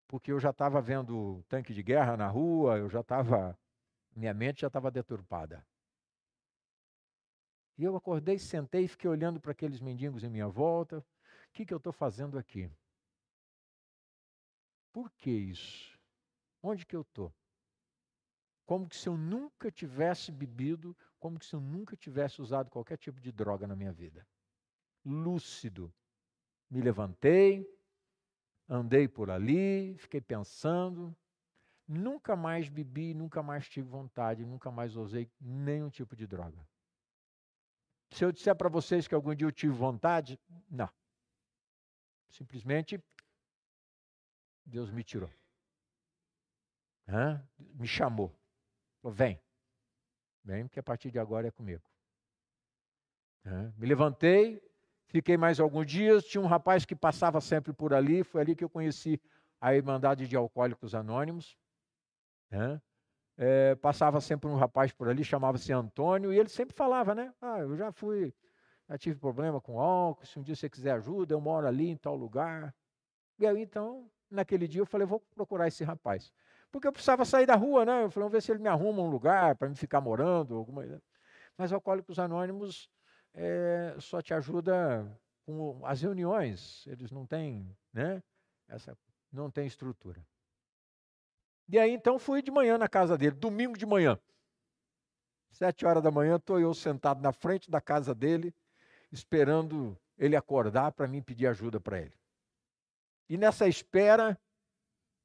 [0.08, 3.56] porque eu já estava vendo tanque de guerra na rua, eu já estava,
[4.14, 5.64] minha mente já estava deturpada.
[7.78, 11.04] E eu acordei, sentei e fiquei olhando para aqueles mendigos em minha volta.
[11.56, 12.70] Que, que eu estou fazendo aqui?
[14.92, 15.98] Por que isso?
[16.62, 17.32] Onde que eu estou?
[18.66, 22.98] como que se eu nunca tivesse bebido, como que se eu nunca tivesse usado qualquer
[22.98, 24.26] tipo de droga na minha vida.
[25.04, 25.94] Lúcido.
[26.68, 27.64] Me levantei,
[28.68, 31.16] andei por ali, fiquei pensando,
[31.86, 36.58] nunca mais bebi, nunca mais tive vontade, nunca mais usei nenhum tipo de droga.
[38.10, 40.90] Se eu disser para vocês que algum dia eu tive vontade, não.
[42.30, 43.02] Simplesmente
[44.64, 45.30] Deus me tirou.
[47.08, 47.42] Hã?
[47.58, 48.34] Me chamou.
[49.00, 49.40] Falou, vem.
[50.44, 51.82] Vem, porque a partir de agora é comigo.
[53.44, 53.72] É.
[53.76, 54.60] Me levantei,
[55.06, 56.24] fiquei mais alguns dias.
[56.24, 58.24] Tinha um rapaz que passava sempre por ali.
[58.24, 59.20] Foi ali que eu conheci
[59.60, 61.56] a Irmandade de Alcoólicos Anônimos.
[62.50, 62.80] É.
[63.38, 67.34] É, passava sempre um rapaz por ali, chamava-se Antônio, e ele sempre falava, né?
[67.40, 68.34] Ah, eu já fui,
[68.88, 71.96] já tive problema com álcool, se um dia você quiser ajuda, eu moro ali em
[71.96, 72.74] tal lugar.
[73.38, 76.32] E aí, então, naquele dia eu falei, vou procurar esse rapaz
[76.76, 78.04] porque eu precisava sair da rua, né?
[78.04, 80.56] Eu falei, vamos ver se ele me arruma um lugar para me ficar morando.
[80.56, 80.84] Alguma...
[81.56, 82.90] Mas Alcoólicos Anônimos
[83.32, 85.10] é, só te ajuda
[85.46, 88.22] com as reuniões, eles não têm, né?
[88.68, 88.94] Essa,
[89.32, 90.26] não tem estrutura.
[91.68, 94.18] E aí então fui de manhã na casa dele, domingo de manhã.
[95.52, 98.54] Sete horas da manhã, estou eu sentado na frente da casa dele,
[99.10, 102.14] esperando ele acordar para mim pedir ajuda para ele.
[103.28, 104.38] E nessa espera,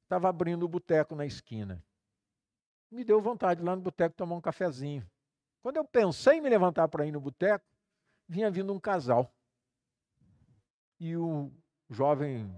[0.02, 1.82] estava abrindo o boteco na esquina.
[2.90, 5.08] Me deu vontade lá no boteco tomar um cafezinho.
[5.62, 7.64] Quando eu pensei em me levantar para ir no boteco,
[8.28, 9.32] vinha vindo um casal.
[11.00, 11.50] E o
[11.88, 12.54] jovem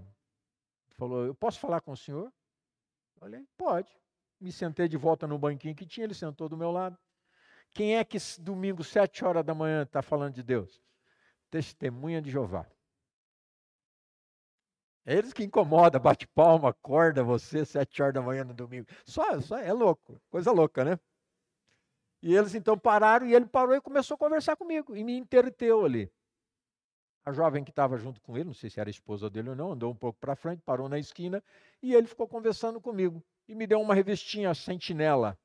[0.97, 2.25] falou: Eu posso falar com o senhor?
[2.25, 3.95] Eu falei: Pode.
[4.39, 6.97] Me sentei de volta no banquinho que tinha, ele sentou do meu lado.
[7.73, 10.81] Quem é que domingo, sete horas da manhã, está falando de Deus?
[11.49, 12.65] Testemunha de Jeová.
[15.05, 18.87] É eles que incomoda, bate palma, acorda você sete horas da manhã no domingo.
[19.05, 20.99] Só, só é louco, coisa louca, né?
[22.23, 25.85] E eles então pararam e ele parou e começou a conversar comigo e me interteu
[25.85, 26.11] ali.
[27.23, 29.71] A jovem que estava junto com ele, não sei se era esposa dele ou não,
[29.73, 31.43] andou um pouco para frente, parou na esquina
[31.81, 35.37] e ele ficou conversando comigo e me deu uma revistinha sentinela.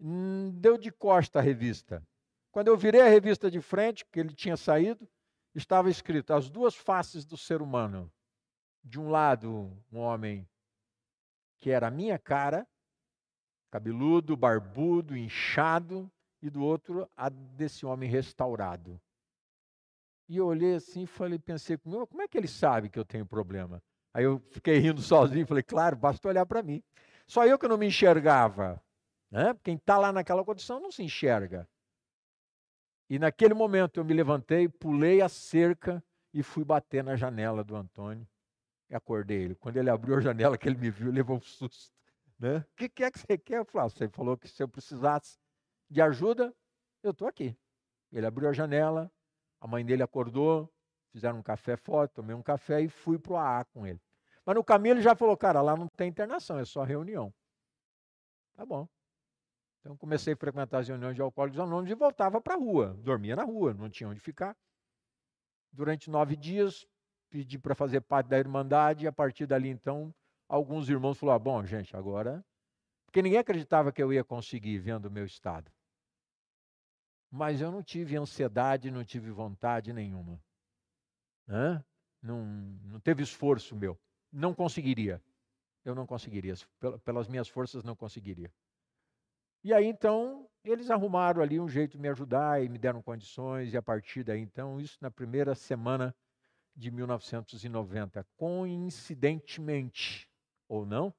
[0.00, 2.06] Hum, deu de costa a revista.
[2.50, 5.08] Quando eu virei a revista de frente, que ele tinha saído,
[5.54, 8.12] estava escrito As duas faces do ser humano
[8.82, 10.48] de um lado, um homem
[11.60, 12.66] que era a minha cara,
[13.70, 19.00] cabeludo, barbudo, inchado, e do outro, a desse homem restaurado.
[20.28, 23.04] E eu olhei assim e falei, pensei comigo, como é que ele sabe que eu
[23.04, 23.82] tenho problema?
[24.12, 26.82] Aí eu fiquei rindo sozinho, falei, claro, basta olhar para mim.
[27.26, 28.82] Só eu que não me enxergava.
[29.30, 29.54] Né?
[29.62, 31.68] Quem está lá naquela condição não se enxerga.
[33.08, 37.74] E naquele momento eu me levantei, pulei a cerca e fui bater na janela do
[37.74, 38.26] Antônio
[38.90, 39.54] e acordei ele.
[39.54, 41.92] Quando ele abriu a janela, que ele me viu, levou um susto.
[42.38, 42.58] Né?
[42.58, 43.58] O que, é que você quer?
[43.58, 45.38] Eu falei, ah, você falou que se eu precisasse
[45.90, 46.54] de ajuda,
[47.02, 47.56] eu estou aqui.
[48.12, 49.10] Ele abriu a janela,
[49.60, 50.72] a mãe dele acordou,
[51.10, 54.00] fizeram um café forte, tomei um café e fui para o AA com ele.
[54.44, 57.32] Mas no caminho ele já falou, cara, lá não tem internação, é só reunião.
[58.54, 58.88] Tá bom.
[59.80, 62.94] Então comecei a frequentar as reuniões de alcoólicos anônimos e voltava para a rua.
[63.02, 64.56] Dormia na rua, não tinha onde ficar.
[65.72, 66.86] Durante nove dias,
[67.30, 70.14] pedi para fazer parte da Irmandade, e a partir dali, então,
[70.48, 72.44] alguns irmãos falaram: ah, bom, gente, agora.
[73.06, 75.70] Porque ninguém acreditava que eu ia conseguir vendo o meu estado.
[77.30, 80.42] Mas eu não tive ansiedade, não tive vontade nenhuma.
[81.48, 81.84] Hã?
[82.22, 82.44] Não,
[82.84, 83.98] não teve esforço meu.
[84.32, 85.22] Não conseguiria.
[85.84, 86.54] Eu não conseguiria.
[87.04, 88.52] Pelas minhas forças, não conseguiria.
[89.64, 93.72] E aí, então, eles arrumaram ali um jeito de me ajudar e me deram condições,
[93.72, 96.14] e a partir daí, então, isso na primeira semana
[96.76, 98.24] de 1990.
[98.36, 100.30] Coincidentemente,
[100.68, 101.14] ou não,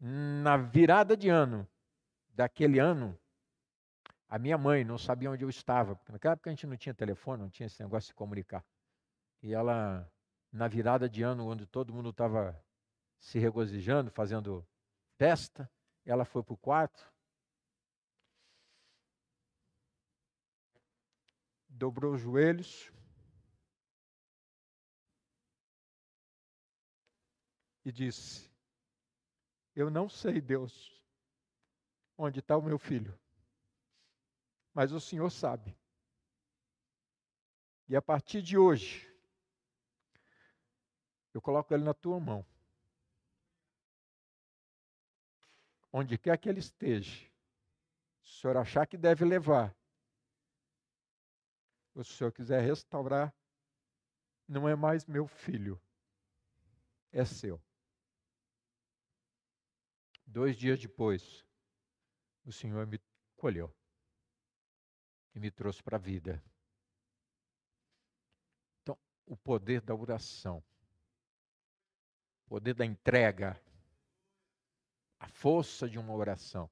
[0.00, 1.68] na virada de ano
[2.34, 3.18] daquele ano,
[4.28, 6.94] A minha mãe não sabia onde eu estava, porque naquela época a gente não tinha
[6.94, 8.62] telefone, não tinha esse negócio de se comunicar.
[9.42, 10.06] E ela,
[10.52, 12.62] na virada de ano, onde todo mundo estava
[13.18, 14.66] se regozijando, fazendo
[15.16, 15.70] festa,
[16.04, 17.10] ela foi para o quarto,
[21.78, 22.92] dobrou os joelhos
[27.84, 28.50] e disse:
[29.74, 31.00] Eu não sei, Deus,
[32.16, 33.18] onde está o meu filho,
[34.74, 35.78] mas o Senhor sabe.
[37.88, 39.08] E a partir de hoje,
[41.32, 42.44] eu coloco ele na tua mão.
[45.90, 47.26] Onde quer que ele esteja,
[48.22, 49.74] se o senhor achar que deve levar,
[52.04, 53.34] se o senhor quiser restaurar,
[54.46, 55.80] não é mais meu filho,
[57.12, 57.60] é seu.
[60.26, 61.44] Dois dias depois,
[62.44, 63.00] o Senhor me
[63.36, 63.74] colheu
[65.34, 66.42] e me trouxe para a vida.
[68.82, 70.62] Então, o poder da oração,
[72.46, 73.60] o poder da entrega,
[75.18, 76.70] a força de uma oração,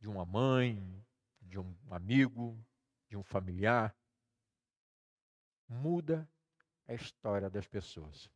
[0.00, 1.04] de uma mãe,
[1.40, 2.62] de um amigo,
[3.08, 3.94] de um familiar,
[5.68, 6.28] muda
[6.86, 8.30] a história das pessoas.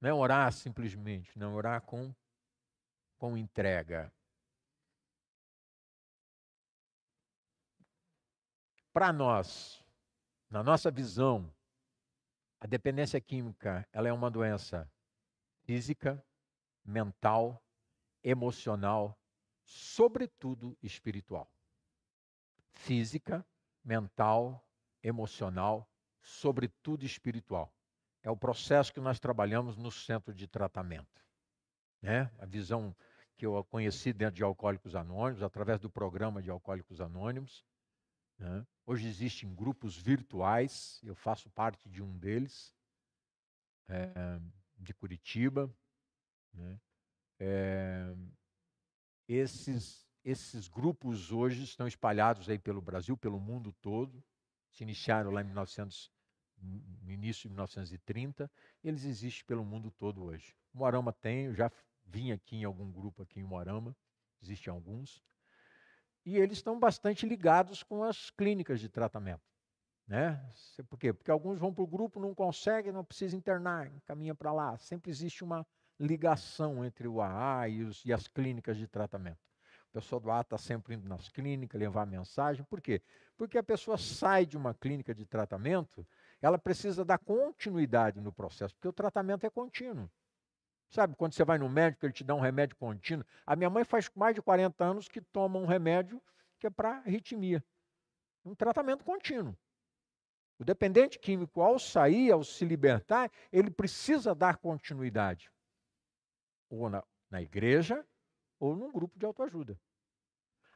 [0.00, 2.14] Não é orar simplesmente, não é orar com,
[3.16, 4.12] com entrega.
[8.92, 9.82] Para nós,
[10.50, 11.50] na nossa visão,
[12.60, 14.90] a dependência química ela é uma doença
[15.62, 16.22] física,
[16.84, 17.62] mental,
[18.22, 19.18] emocional,
[19.64, 21.50] sobretudo espiritual.
[22.82, 23.46] Física,
[23.84, 24.60] mental,
[25.04, 25.88] emocional,
[26.20, 27.72] sobretudo espiritual.
[28.24, 31.24] É o processo que nós trabalhamos no centro de tratamento.
[32.00, 32.28] Né?
[32.40, 32.94] A visão
[33.36, 37.64] que eu conheci dentro de Alcoólicos Anônimos, através do programa de Alcoólicos Anônimos.
[38.36, 38.66] Né?
[38.84, 42.74] Hoje existem grupos virtuais, eu faço parte de um deles,
[43.88, 44.40] é,
[44.76, 45.72] de Curitiba.
[46.52, 46.80] Né?
[47.38, 48.12] É,
[49.28, 54.22] esses, esses grupos hoje estão espalhados aí pelo Brasil, pelo mundo todo.
[54.70, 56.10] Se iniciaram lá em 1900
[56.62, 58.50] no início de 1930,
[58.84, 60.54] eles existem pelo mundo todo hoje.
[60.72, 61.70] Moarama tem, eu já
[62.04, 63.96] vim aqui em algum grupo aqui em Moarama,
[64.40, 65.22] existem alguns,
[66.24, 69.42] e eles estão bastante ligados com as clínicas de tratamento.
[70.06, 70.40] Né?
[70.88, 71.12] Por quê?
[71.12, 74.76] Porque alguns vão para o grupo, não conseguem, não precisa internar, caminha para lá.
[74.78, 75.66] Sempre existe uma
[75.98, 79.51] ligação entre o AA e, os, e as clínicas de tratamento.
[79.92, 82.64] O pessoal do AA está sempre indo nas clínicas, levar mensagem.
[82.64, 83.02] Por quê?
[83.36, 86.06] Porque a pessoa sai de uma clínica de tratamento
[86.42, 90.10] ela precisa dar continuidade no processo, porque o tratamento é contínuo.
[90.90, 93.24] Sabe, quando você vai no médico, ele te dá um remédio contínuo.
[93.46, 96.20] A minha mãe faz mais de 40 anos que toma um remédio
[96.58, 97.64] que é para arritmia.
[98.44, 99.56] Um tratamento contínuo.
[100.58, 105.50] O dependente químico, ao sair, ao se libertar, ele precisa dar continuidade.
[106.68, 108.04] Ou na, na igreja,
[108.62, 109.76] ou num grupo de autoajuda.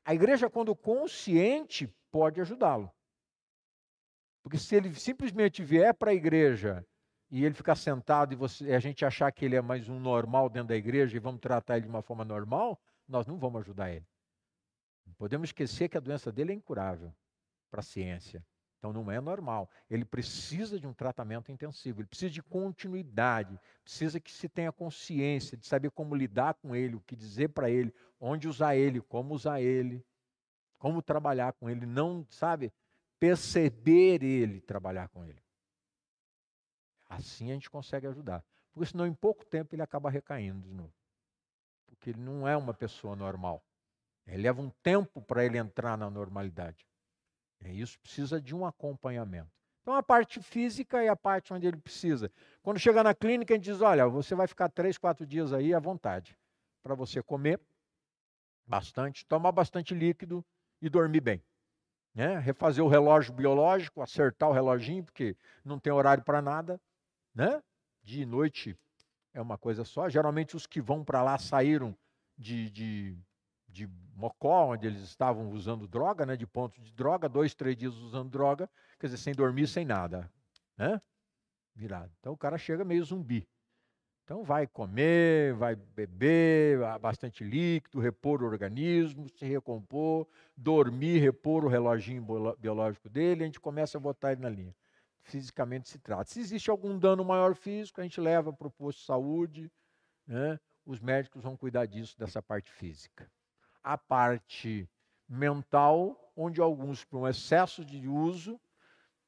[0.05, 2.93] A igreja, quando consciente, pode ajudá-lo.
[4.43, 6.85] Porque se ele simplesmente vier para a igreja
[7.31, 10.01] e ele ficar sentado e, você, e a gente achar que ele é mais um
[10.01, 13.61] normal dentro da igreja e vamos tratar ele de uma forma normal, nós não vamos
[13.61, 14.07] ajudar ele.
[15.17, 17.15] Podemos esquecer que a doença dele é incurável
[17.71, 18.45] para a ciência.
[18.91, 19.69] Então não é normal.
[19.91, 25.57] Ele precisa de um tratamento intensivo, ele precisa de continuidade, precisa que se tenha consciência
[25.57, 29.35] de saber como lidar com ele, o que dizer para ele, onde usar ele, como
[29.35, 30.05] usar ele,
[30.79, 31.85] como trabalhar com ele.
[31.85, 32.73] Não, sabe?
[33.19, 35.43] perceber ele, trabalhar com ele.
[37.09, 38.45] Assim a gente consegue ajudar.
[38.73, 40.93] Porque senão, em pouco tempo, ele acaba recaindo de novo.
[41.87, 43.65] Porque ele não é uma pessoa normal.
[44.27, 46.87] Ele leva um tempo para ele entrar na normalidade.
[47.65, 49.51] E isso precisa de um acompanhamento.
[49.83, 52.31] Então, a parte física é a parte onde ele precisa.
[52.63, 55.73] Quando chega na clínica, a gente diz: olha, você vai ficar três, quatro dias aí
[55.73, 56.37] à vontade
[56.83, 57.61] para você comer
[58.67, 60.45] bastante, tomar bastante líquido
[60.83, 61.43] e dormir bem
[62.17, 62.39] né?
[62.39, 66.81] refazer o relógio biológico, acertar o reloginho, porque não tem horário para nada.
[67.35, 67.63] Né?
[68.03, 68.75] Dia e noite
[69.35, 70.09] é uma coisa só.
[70.09, 71.95] Geralmente os que vão para lá saíram
[72.39, 73.19] de, de,
[73.77, 76.37] de Mocó, onde eles estavam usando droga, né?
[76.37, 78.69] de ponto de droga, dois, três dias usando droga,
[78.99, 80.31] quer dizer, sem dormir, sem nada.
[80.77, 81.01] Né?
[81.75, 82.11] Virado.
[82.19, 83.47] Então o cara chega meio zumbi.
[84.25, 91.69] Então vai comer, vai beber bastante líquido, repor o organismo, se recompor, dormir, repor o
[91.69, 92.27] reloginho
[92.59, 94.75] biológico dele, a gente começa a botar ele na linha.
[95.23, 96.31] Fisicamente se trata.
[96.31, 99.71] Se existe algum dano maior físico, a gente leva para o posto de saúde,
[100.27, 100.59] né?
[100.85, 103.31] os médicos vão cuidar disso, dessa parte física.
[103.87, 104.91] A parte
[105.29, 108.61] mental, onde alguns, por um excesso de uso,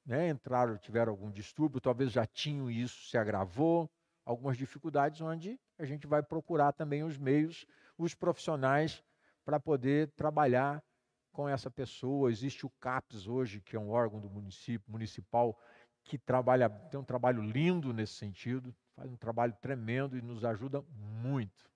[0.04, 3.88] né, entraram, tiveram algum distúrbio, talvez já tinham isso, se agravou,
[4.24, 9.00] algumas dificuldades, onde a gente vai procurar também os meios, os profissionais,
[9.44, 10.82] para poder trabalhar
[11.30, 12.28] com essa pessoa.
[12.28, 15.56] Existe o CAPS hoje, que é um órgão do município municipal
[16.02, 20.82] que trabalha, tem um trabalho lindo nesse sentido, faz um trabalho tremendo e nos ajuda
[20.90, 21.70] muito.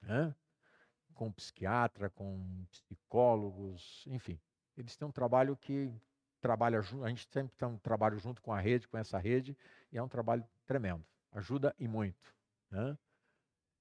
[0.00, 0.32] Né?
[1.22, 4.40] Com psiquiatra, com psicólogos, enfim.
[4.76, 5.88] Eles têm um trabalho que
[6.40, 9.56] trabalha a gente sempre tem um trabalho junto com a rede, com essa rede,
[9.92, 11.06] e é um trabalho tremendo.
[11.30, 12.34] Ajuda e muito.
[12.68, 12.98] Né?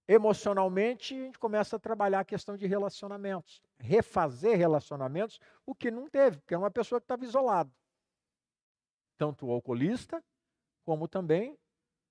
[0.08, 3.60] Emocionalmente, a gente começa a trabalhar a questão de relacionamentos.
[3.80, 7.72] Refazer relacionamentos, o que não teve, porque é uma pessoa que estava isolada.
[9.18, 10.24] Tanto o alcoolista,
[10.86, 11.58] como também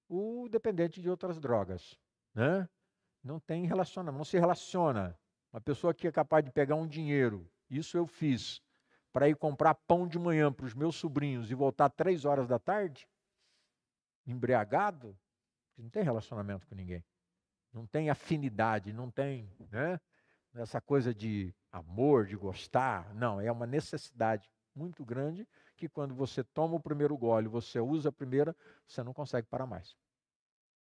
[0.09, 1.97] o dependente de outras drogas.
[2.35, 2.69] Né?
[3.23, 5.20] Não tem relacionamento, não se relaciona.
[5.53, 8.63] Uma pessoa que é capaz de pegar um dinheiro, isso eu fiz,
[9.13, 12.59] para ir comprar pão de manhã para os meus sobrinhos e voltar três horas da
[12.59, 13.09] tarde,
[14.27, 15.19] embriagado,
[15.77, 17.05] não tem relacionamento com ninguém
[17.73, 20.01] não tem afinidade, não tem né,
[20.55, 23.15] essa coisa de amor, de gostar.
[23.15, 25.47] Não, é uma necessidade muito grande
[25.77, 29.67] que quando você toma o primeiro gole, você usa a primeira, você não consegue parar
[29.67, 29.97] mais.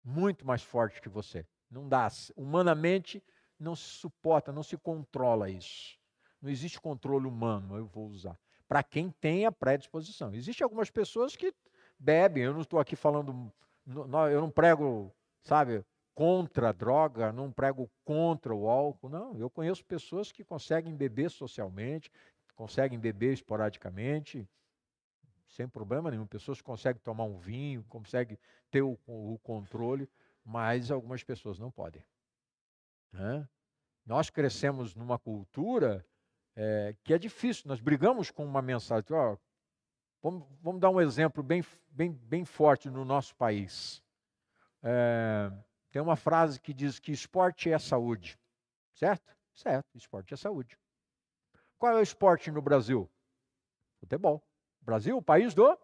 [0.03, 1.45] Muito mais forte que você.
[1.69, 2.07] Não dá.
[2.35, 3.23] Humanamente
[3.59, 5.97] não se suporta, não se controla isso.
[6.41, 8.39] Não existe controle humano, eu vou usar.
[8.67, 10.33] Para quem tem a predisposição.
[10.33, 11.53] Existem algumas pessoas que
[11.97, 13.51] bebem, eu não estou aqui falando,
[13.87, 15.83] eu não prego, sabe,
[16.13, 19.37] contra a droga, não prego contra o álcool, não.
[19.37, 22.11] Eu conheço pessoas que conseguem beber socialmente,
[22.55, 24.47] conseguem beber esporadicamente,
[25.47, 26.25] sem problema nenhum.
[26.25, 28.37] Pessoas conseguem tomar um vinho, conseguem
[28.71, 30.09] ter o, o controle,
[30.43, 32.03] mas algumas pessoas não podem.
[33.15, 33.47] Né?
[34.05, 36.05] Nós crescemos numa cultura
[36.55, 39.05] é, que é difícil, nós brigamos com uma mensagem.
[39.11, 39.37] Ó,
[40.21, 44.03] vamos, vamos, dar um exemplo bem, bem, bem forte no nosso país.
[44.83, 45.51] É,
[45.91, 48.37] tem uma frase que diz que esporte é saúde.
[48.93, 49.35] Certo?
[49.53, 50.77] Certo, esporte é saúde.
[51.77, 53.09] Qual é o esporte no Brasil?
[53.99, 54.45] Futebol.
[54.81, 55.77] Brasil, o país do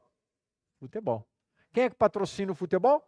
[0.78, 1.28] futebol.
[1.74, 3.04] Quem é que patrocina o futebol?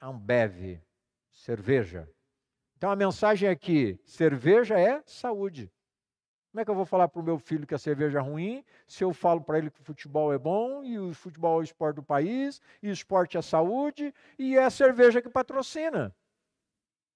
[0.00, 0.82] Ambev,
[1.30, 2.08] cerveja.
[2.80, 5.70] Então a mensagem é que cerveja é saúde.
[6.50, 8.64] Como é que eu vou falar para o meu filho que a cerveja é ruim,
[8.88, 11.62] se eu falo para ele que o futebol é bom, e o futebol é o
[11.62, 16.16] esporte do país, e o esporte é saúde, e é a cerveja que patrocina?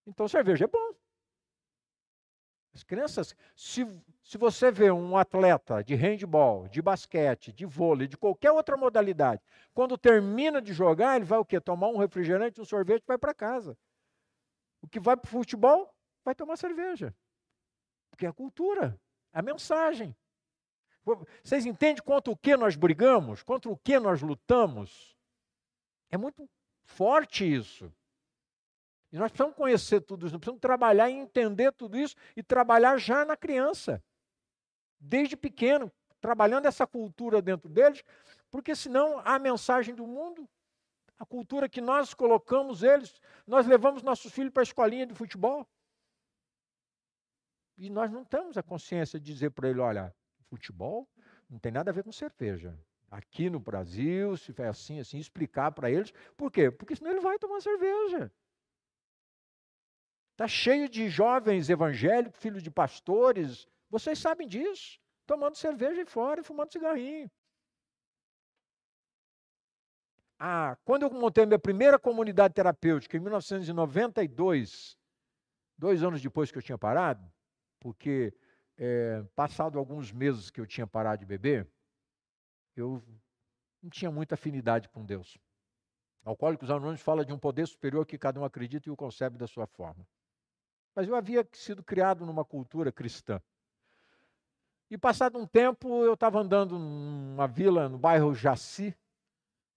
[0.07, 0.93] Então cerveja é bom.
[2.75, 3.87] As crianças, se,
[4.23, 9.41] se você vê um atleta de handball, de basquete, de vôlei, de qualquer outra modalidade,
[9.73, 11.59] quando termina de jogar, ele vai o quê?
[11.59, 13.75] Tomar um refrigerante, um sorvete e vai para casa.
[14.85, 15.91] O que vai para o futebol,
[16.23, 17.17] vai tomar cerveja.
[18.11, 19.01] Porque é a cultura.
[19.33, 20.15] A mensagem.
[21.43, 23.43] Vocês entendem contra o que nós brigamos?
[23.43, 25.17] Contra o que nós lutamos?
[26.11, 26.47] É muito
[26.85, 27.91] forte isso.
[29.11, 32.99] E nós precisamos conhecer tudo isso, nós precisamos trabalhar e entender tudo isso e trabalhar
[32.99, 34.03] já na criança,
[35.01, 38.03] desde pequeno, trabalhando essa cultura dentro deles,
[38.51, 40.47] porque senão a mensagem do mundo,
[41.25, 45.67] a cultura que nós colocamos eles, nós levamos nossos filhos para a escolinha de futebol.
[47.77, 50.15] E nós não temos a consciência de dizer para ele: olha,
[50.49, 51.09] futebol
[51.49, 52.79] não tem nada a ver com cerveja.
[53.11, 56.13] Aqui no Brasil, se for assim, assim, explicar para eles.
[56.37, 56.71] Por quê?
[56.71, 58.31] Porque senão ele vai tomar cerveja.
[60.33, 63.67] Está cheio de jovens evangélicos, filhos de pastores.
[63.89, 64.99] Vocês sabem disso.
[65.27, 67.31] Tomando cerveja e fora e fumando cigarrinho.
[70.39, 74.99] Ah, quando eu montei minha primeira comunidade terapêutica, em 1992,
[75.79, 77.25] dois anos depois que eu tinha parado,
[77.79, 78.35] porque
[78.77, 81.69] é, passado alguns meses que eu tinha parado de beber,
[82.77, 83.03] eu
[83.83, 85.39] não tinha muita afinidade com Deus.
[86.25, 89.47] Alcoólicos Anônimos fala de um poder superior que cada um acredita e o concebe da
[89.47, 90.07] sua forma.
[90.95, 93.41] Mas eu havia sido criado numa cultura cristã.
[94.91, 98.97] E passado um tempo, eu estava andando numa vila no bairro Jaci,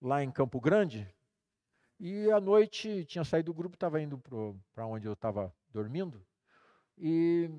[0.01, 1.13] lá em Campo Grande,
[1.99, 4.21] e à noite tinha saído do grupo, estava indo
[4.73, 6.25] para onde eu estava dormindo,
[6.97, 7.49] e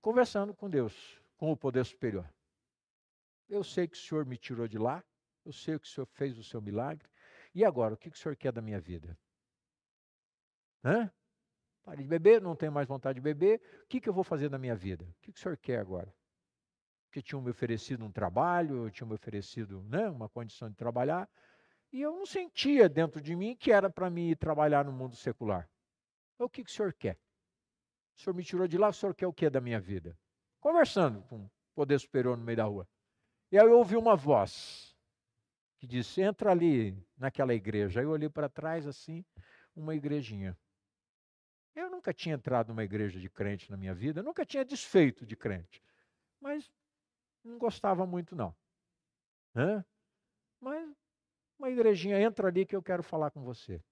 [0.00, 2.32] conversando com Deus, com o poder superior.
[3.48, 5.04] Eu sei que o Senhor me tirou de lá,
[5.44, 7.08] eu sei que o Senhor fez o seu milagre,
[7.54, 9.18] e agora, o que o Senhor quer da minha vida?
[10.84, 11.10] Hã?
[11.84, 14.48] Parei de beber, não tenho mais vontade de beber, o que, que eu vou fazer
[14.48, 15.04] da minha vida?
[15.04, 16.12] O que, que o Senhor quer agora?
[17.14, 21.30] Porque tinham me oferecido um trabalho, tinham me oferecido né, uma condição de trabalhar,
[21.92, 25.14] e eu não sentia dentro de mim que era para mim ir trabalhar no mundo
[25.14, 25.70] secular.
[26.34, 27.16] Então, o que, que o Senhor quer?
[28.16, 30.18] O senhor me tirou de lá, o senhor quer o que da minha vida?
[30.58, 32.88] conversando com um poder superior no meio da rua.
[33.52, 34.96] E aí eu ouvi uma voz
[35.78, 38.00] que disse: entra ali naquela igreja.
[38.00, 39.24] Aí eu olhei para trás assim,
[39.76, 40.58] uma igrejinha.
[41.76, 45.36] Eu nunca tinha entrado numa igreja de crente na minha vida, nunca tinha desfeito de
[45.36, 45.80] crente.
[46.40, 46.68] Mas
[47.44, 48.54] não gostava muito, não.
[49.54, 49.84] Hã?
[50.60, 50.94] Mas
[51.58, 53.82] uma igrejinha, entra ali que eu quero falar com você.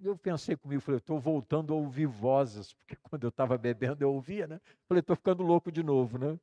[0.00, 4.12] Eu pensei comigo, falei, estou voltando a ouvir vozes, porque quando eu estava bebendo eu
[4.12, 4.60] ouvia, né?
[4.88, 6.38] Falei, estou ficando louco de novo, né?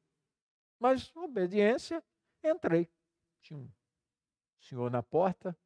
[0.79, 2.01] Mas, obediência,
[2.43, 2.89] entrei.
[3.41, 3.69] Tinha um
[4.61, 5.57] senhor na porta,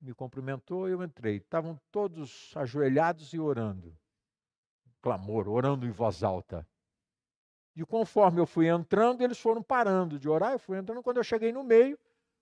[0.00, 1.36] me cumprimentou, eu entrei.
[1.36, 3.96] Estavam todos ajoelhados e orando.
[5.00, 6.68] Clamor, orando em voz alta.
[7.76, 11.02] E conforme eu fui entrando, eles foram parando de orar, eu fui entrando.
[11.02, 11.96] Quando eu cheguei no meio,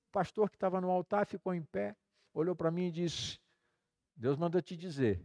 [0.08, 1.96] o pastor que estava no altar ficou em pé,
[2.32, 3.40] olhou para mim e disse:
[4.14, 5.20] Deus manda te dizer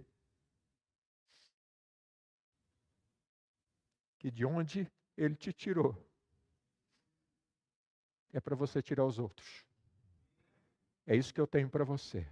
[4.17, 5.95] que de onde ele te tirou
[8.33, 9.63] é para você tirar os outros.
[11.05, 12.27] É isso que eu tenho para você.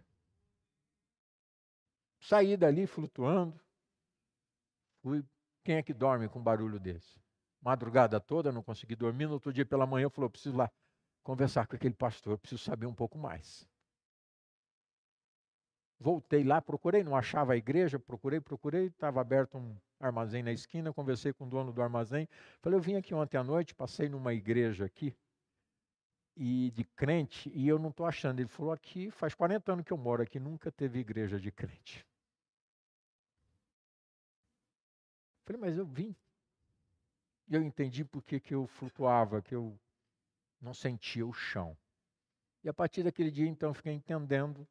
[2.19, 3.59] Saí dali flutuando.
[5.03, 5.23] Fui.
[5.63, 7.26] Quem é que dorme com um barulho desse?
[7.61, 9.27] Madrugada toda, não consegui dormir.
[9.27, 10.69] No outro dia pela manhã, eu falei: eu preciso lá
[11.23, 13.67] conversar com aquele pastor, eu preciso saber um pouco mais.
[15.99, 20.93] Voltei lá, procurei, não achava a igreja, procurei, procurei, estava aberto um armazém na esquina,
[20.93, 22.27] conversei com o dono do armazém.
[22.61, 25.15] Falei: eu vim aqui ontem à noite, passei numa igreja aqui,
[26.35, 28.39] e de crente, e eu não estou achando.
[28.39, 32.05] Ele falou: aqui faz 40 anos que eu moro aqui, nunca teve igreja de crente.
[35.45, 36.15] Falei, mas eu vim.
[37.47, 39.79] E eu entendi por que, que eu flutuava, que eu
[40.61, 41.77] não sentia o chão.
[42.63, 44.67] E a partir daquele dia, então, fiquei entendendo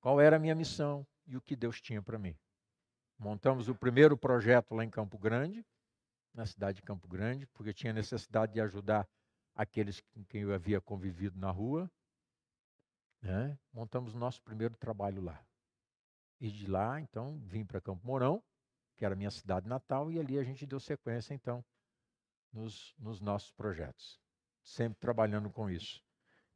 [0.00, 2.36] qual era a minha missão e o que Deus tinha para mim.
[3.18, 5.64] Montamos o primeiro projeto lá em Campo Grande,
[6.34, 9.06] na cidade de Campo Grande, porque tinha necessidade de ajudar
[9.54, 11.90] aqueles com quem eu havia convivido na rua.
[13.20, 13.58] Né?
[13.72, 15.44] Montamos o nosso primeiro trabalho lá.
[16.40, 18.42] E de lá, então, vim para Campo Mourão,
[18.96, 21.62] que era minha cidade natal, e ali a gente deu sequência, então,
[22.52, 24.20] nos, nos nossos projetos,
[24.62, 26.02] sempre trabalhando com isso.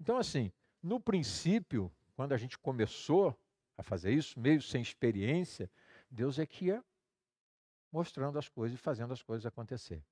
[0.01, 3.39] Então, assim, no princípio, quando a gente começou
[3.77, 5.71] a fazer isso, meio sem experiência,
[6.11, 6.85] Deus é que ia
[7.91, 10.05] mostrando as coisas e fazendo as coisas acontecer.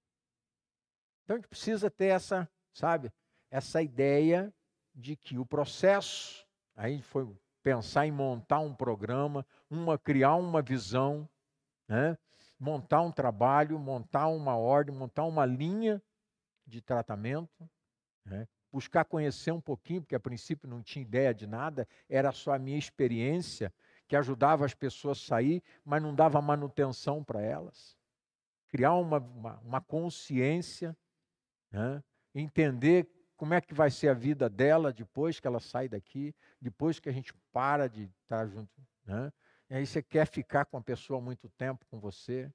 [1.24, 3.12] Então a gente precisa ter essa, sabe,
[3.50, 4.54] essa ideia
[4.94, 7.28] de que o processo, aí foi
[7.62, 11.28] pensar em montar um programa, uma criar uma visão,
[11.88, 12.18] né?
[12.62, 16.00] Montar um trabalho, montar uma ordem, montar uma linha
[16.64, 17.68] de tratamento,
[18.24, 18.46] né?
[18.70, 22.58] buscar conhecer um pouquinho, porque a princípio não tinha ideia de nada, era só a
[22.60, 23.74] minha experiência
[24.06, 27.98] que ajudava as pessoas a sair, mas não dava manutenção para elas.
[28.68, 30.96] Criar uma, uma, uma consciência,
[31.72, 32.00] né?
[32.32, 37.00] entender como é que vai ser a vida dela depois que ela sai daqui, depois
[37.00, 38.70] que a gente para de estar junto.
[39.04, 39.32] Né?
[39.72, 42.52] E aí você quer ficar com a pessoa muito tempo com você.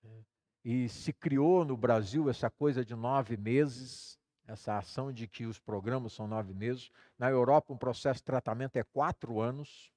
[0.00, 0.24] Né?
[0.64, 5.58] E se criou no Brasil essa coisa de nove meses, essa ação de que os
[5.58, 6.88] programas são nove meses.
[7.18, 9.92] Na Europa, um processo de tratamento é quatro anos,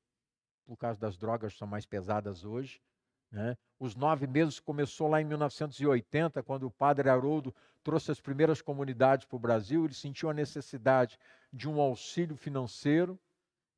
[0.66, 2.82] por causa das drogas são mais pesadas hoje.
[3.30, 3.56] Né?
[3.80, 7.54] Os nove meses começou lá em 1980, quando o padre Haroldo
[7.84, 9.86] trouxe as primeiras comunidades para o Brasil.
[9.86, 11.20] Ele sentiu a necessidade
[11.54, 13.20] de um auxílio financeiro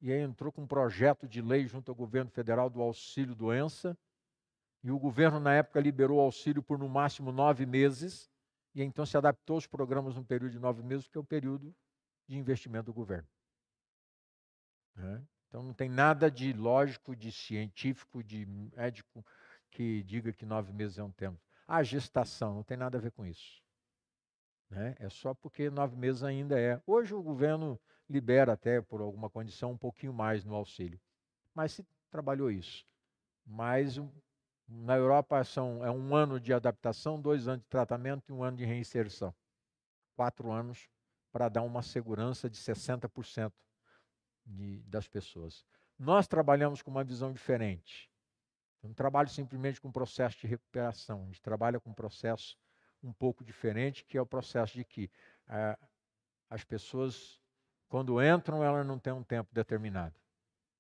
[0.02, 3.98] e aí entrou com um projeto de lei junto ao governo federal do auxílio doença.
[4.84, 8.32] E o governo, na época, liberou o auxílio por no máximo nove meses,
[8.74, 11.76] e então se adaptou aos programas no período de nove meses, que é o período
[12.28, 13.28] de investimento do governo.
[15.48, 19.24] Então não tem nada de lógico, de científico, de médico
[19.70, 21.40] que diga que nove meses é um tempo.
[21.68, 23.62] A gestação não tem nada a ver com isso.
[24.70, 24.96] Né?
[25.00, 26.82] É só porque nove meses ainda é.
[26.88, 27.80] Hoje o governo
[28.12, 31.00] libera até por alguma condição um pouquinho mais no auxílio.
[31.54, 32.86] Mas se trabalhou isso.
[33.46, 34.00] Mas
[34.68, 38.58] na Europa são, é um ano de adaptação, dois anos de tratamento e um ano
[38.58, 39.34] de reinserção.
[40.16, 40.90] Quatro anos
[41.32, 43.52] para dar uma segurança de 60%
[44.46, 45.66] de, das pessoas.
[45.98, 48.12] Nós trabalhamos com uma visão diferente.
[48.84, 52.58] Eu não trabalho simplesmente com processo de recuperação, a gente trabalha com um processo
[53.04, 55.10] um pouco diferente, que é o processo de que
[55.48, 55.78] ah,
[56.50, 57.41] as pessoas
[57.92, 60.16] quando entram, ela não tem um tempo determinado.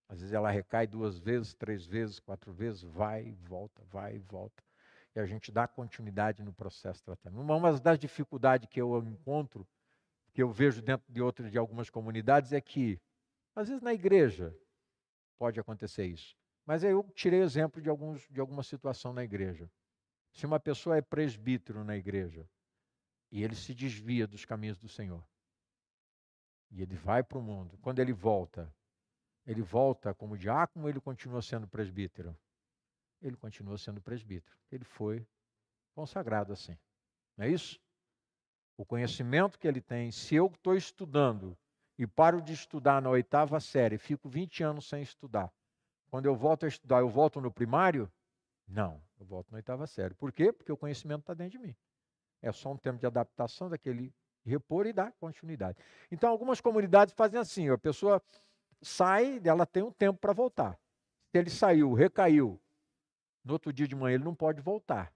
[0.07, 4.20] Às vezes ela recai duas vezes, três vezes, quatro vezes, vai e volta, vai e
[4.20, 4.64] volta.
[5.14, 7.41] E a gente dá continuidade no processo tratamento.
[7.41, 9.68] Uma das dificuldades que eu encontro,
[10.34, 12.97] que eu vejo dentro de outras de algumas comunidades, é que,
[13.53, 14.55] às vezes na igreja,
[15.38, 16.34] pode acontecer isso.
[16.66, 19.70] Mas eu tirei exemplo de, alguns, de alguma situação na igreja.
[20.32, 22.47] Se uma pessoa é presbítero na igreja
[23.30, 25.22] e ele se desvia dos caminhos do Senhor,
[26.72, 28.74] e ele vai para o mundo, quando ele volta,
[29.45, 32.38] ele volta como diácono ou ele continua sendo presbítero?
[33.22, 34.57] Ele continua sendo presbítero.
[34.72, 35.28] Ele foi
[35.93, 36.78] consagrado assim.
[37.38, 37.80] Não é isso?
[38.78, 41.57] O conhecimento que ele tem, se eu estou estudando
[41.97, 45.51] e paro de estudar na oitava série, fico 20 anos sem estudar.
[46.09, 48.11] Quando eu volto a estudar, eu volto no primário?
[48.67, 50.13] Não, eu volto na oitava série.
[50.13, 50.51] Por quê?
[50.51, 51.76] Porque o conhecimento está dentro de mim.
[52.41, 54.13] É só um tempo de adaptação daquele
[54.50, 55.78] repor e dar continuidade.
[56.12, 58.22] Então, algumas comunidades fazem assim: a pessoa
[58.82, 60.80] sai, ela tem um tempo para voltar.
[61.32, 62.60] Se ele saiu, recaiu,
[63.44, 65.14] no outro dia de manhã ele não pode voltar.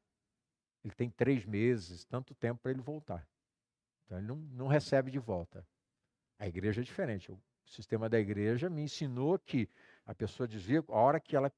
[0.84, 3.28] Ele tem três meses, tanto tempo para ele voltar.
[4.06, 5.68] Então ele não, não recebe de volta.
[6.38, 7.32] A igreja é diferente.
[7.32, 9.68] O sistema da igreja me ensinou que
[10.06, 11.52] a pessoa desvia a hora que ela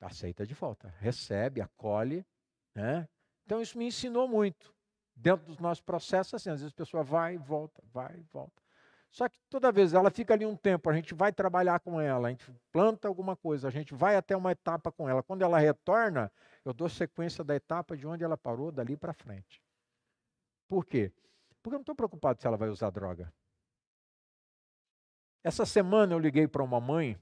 [0.00, 2.24] aceita de volta, recebe, acolhe.
[2.74, 3.08] Né?
[3.44, 4.74] Então isso me ensinou muito.
[5.20, 8.62] Dentro dos nossos processos, assim, às vezes a pessoa vai e volta, vai e volta.
[9.10, 12.28] Só que toda vez ela fica ali um tempo, a gente vai trabalhar com ela,
[12.28, 15.22] a gente planta alguma coisa, a gente vai até uma etapa com ela.
[15.22, 16.32] Quando ela retorna,
[16.64, 19.62] eu dou sequência da etapa de onde ela parou, dali para frente.
[20.66, 21.12] Por quê?
[21.62, 23.30] Porque eu não estou preocupado se ela vai usar droga.
[25.44, 27.20] Essa semana eu liguei para uma mãe,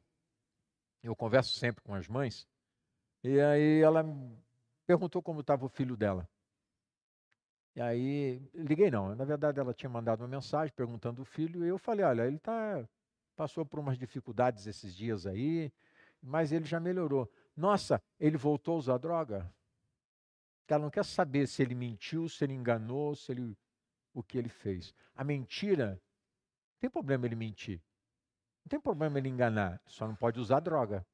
[1.02, 2.46] eu converso sempre com as mães,
[3.24, 4.04] e aí ela
[4.86, 6.28] perguntou como estava o filho dela.
[7.78, 11.68] E aí, liguei não, na verdade ela tinha mandado uma mensagem perguntando o filho, e
[11.68, 12.84] eu falei, olha, ele tá,
[13.36, 15.72] passou por umas dificuldades esses dias aí,
[16.20, 17.30] mas ele já melhorou.
[17.56, 19.48] Nossa, ele voltou a usar droga?
[20.66, 23.56] Ela não quer saber se ele mentiu, se ele enganou, se ele
[24.12, 24.92] o que ele fez.
[25.14, 27.80] A mentira, não tem problema ele mentir.
[28.64, 31.06] Não tem problema ele enganar, só não pode usar droga.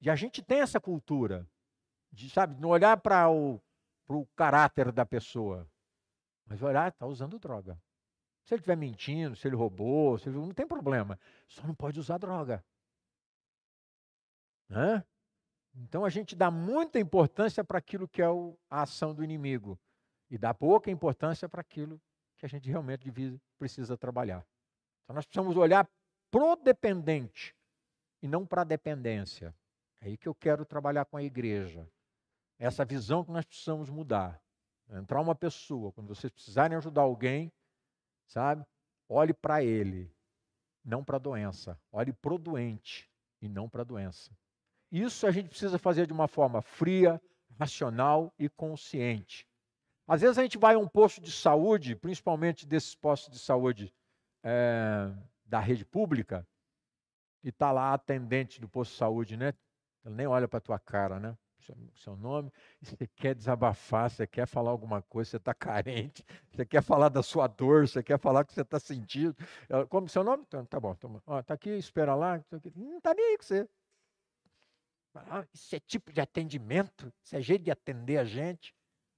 [0.00, 1.48] E a gente tem essa cultura
[2.10, 3.60] de, sabe, não olhar para o
[4.10, 5.70] para o caráter da pessoa.
[6.44, 7.80] Mas olhar, está usando droga.
[8.44, 10.36] Se ele estiver mentindo, se ele roubou, se ele...
[10.36, 11.16] não tem problema.
[11.46, 12.64] Só não pode usar droga.
[14.68, 15.04] Hã?
[15.76, 19.78] Então a gente dá muita importância para aquilo que é o, a ação do inimigo
[20.28, 22.02] e dá pouca importância para aquilo
[22.36, 23.08] que a gente realmente
[23.56, 24.44] precisa trabalhar.
[25.04, 25.88] Então nós precisamos olhar
[26.32, 27.54] pro dependente
[28.20, 29.54] e não para a dependência.
[30.00, 31.88] É aí que eu quero trabalhar com a igreja
[32.60, 34.40] essa visão que nós precisamos mudar.
[34.90, 37.50] Entrar uma pessoa, quando vocês precisarem ajudar alguém,
[38.26, 38.64] sabe?
[39.08, 40.14] Olhe para ele,
[40.84, 41.80] não para a doença.
[41.90, 44.30] Olhe para o doente e não para a doença.
[44.92, 47.20] Isso a gente precisa fazer de uma forma fria,
[47.58, 49.48] racional e consciente.
[50.06, 53.94] Às vezes a gente vai a um posto de saúde, principalmente desses postos de saúde
[54.42, 55.12] é,
[55.46, 56.46] da rede pública,
[57.42, 59.54] e está lá a atendente do posto de saúde, né?
[60.04, 61.38] Ela nem olha para a tua cara, né?
[61.94, 66.82] Seu nome, você quer desabafar, você quer falar alguma coisa, você está carente, você quer
[66.82, 69.36] falar da sua dor, você quer falar que você está sentindo.
[69.88, 70.44] Como seu nome?
[70.46, 72.42] Então, tá bom, está aqui, espera lá.
[72.74, 73.68] Não está nem aí com você.
[75.14, 78.74] Ah, isso é tipo de atendimento, isso é jeito de atender a gente.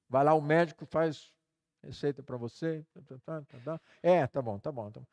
[0.09, 1.33] Vai lá, o médico faz
[1.83, 2.85] receita para você.
[4.03, 4.91] É, tá bom, tá bom.
[4.91, 5.07] Tá bom.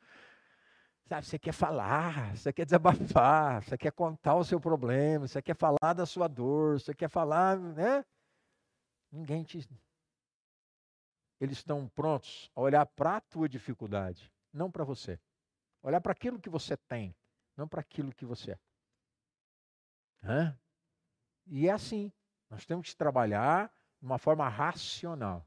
[1.09, 5.55] Sabe, você quer falar, você quer desabafar, você quer contar o seu problema, você quer
[5.55, 8.05] falar da sua dor, você quer falar, né?
[9.11, 9.67] Ninguém te.
[11.39, 15.19] Eles estão prontos a olhar para a tua dificuldade, não para você.
[15.81, 17.15] Olhar para aquilo que você tem,
[17.57, 18.59] não para aquilo que você é.
[20.21, 20.59] Hã?
[21.47, 22.13] E é assim.
[22.51, 25.43] Nós temos que trabalhar de uma forma racional.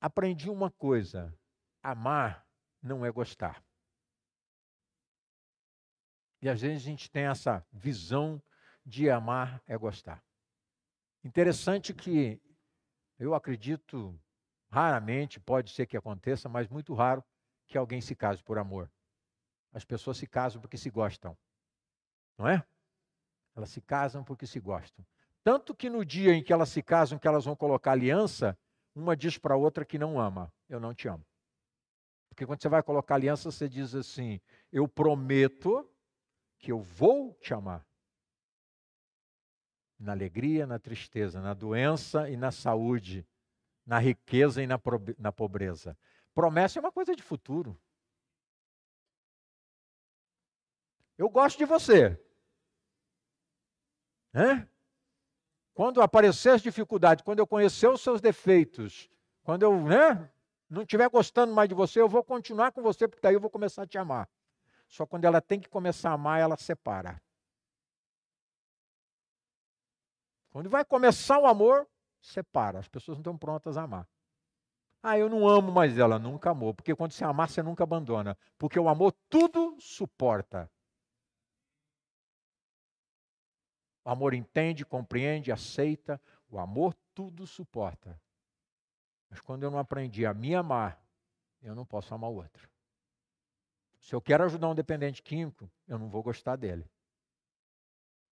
[0.00, 1.32] Aprendi uma coisa:
[1.80, 2.45] amar
[2.86, 3.62] não é gostar.
[6.40, 8.42] E às vezes a gente tem essa visão
[8.84, 10.22] de amar é gostar.
[11.24, 12.40] Interessante que
[13.18, 14.18] eu acredito,
[14.70, 17.24] raramente, pode ser que aconteça, mas muito raro,
[17.66, 18.90] que alguém se case por amor.
[19.72, 21.36] As pessoas se casam porque se gostam.
[22.38, 22.64] Não é?
[23.56, 25.04] Elas se casam porque se gostam.
[25.42, 28.56] Tanto que no dia em que elas se casam, que elas vão colocar aliança,
[28.94, 30.52] uma diz para a outra que não ama.
[30.68, 31.24] Eu não te amo.
[32.36, 34.38] Porque quando você vai colocar aliança, você diz assim:
[34.70, 35.90] Eu prometo
[36.58, 37.82] que eu vou te amar.
[39.98, 43.26] Na alegria, na tristeza, na doença e na saúde,
[43.86, 44.78] na riqueza e na,
[45.32, 45.96] pobreza.
[46.34, 47.80] Promessa é uma coisa de futuro.
[51.16, 52.22] Eu gosto de você.
[55.72, 59.08] Quando aparecer as dificuldades, quando eu conhecer os seus defeitos,
[59.42, 60.30] quando eu né,
[60.68, 63.50] não estiver gostando mais de você, eu vou continuar com você, porque daí eu vou
[63.50, 64.28] começar a te amar.
[64.88, 67.20] Só quando ela tem que começar a amar, ela separa.
[70.50, 71.86] Quando vai começar o amor,
[72.20, 72.78] separa.
[72.78, 74.08] As pessoas não estão prontas a amar.
[75.02, 76.18] Ah, eu não amo mais ela.
[76.18, 76.74] Nunca amou.
[76.74, 78.36] Porque quando você amar, você nunca abandona.
[78.58, 80.70] Porque o amor tudo suporta.
[84.04, 86.20] O amor entende, compreende, aceita.
[86.48, 88.20] O amor tudo suporta.
[89.28, 91.02] Mas quando eu não aprendi a me amar,
[91.62, 92.68] eu não posso amar o outro.
[94.00, 96.88] Se eu quero ajudar um dependente químico, eu não vou gostar dele.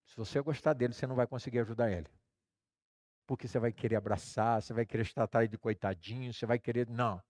[0.07, 2.09] Se você gostar dele, você não vai conseguir ajudar ele.
[3.27, 6.89] Porque você vai querer abraçar, você vai querer tratar ele de coitadinho, você vai querer.
[6.89, 7.21] Não.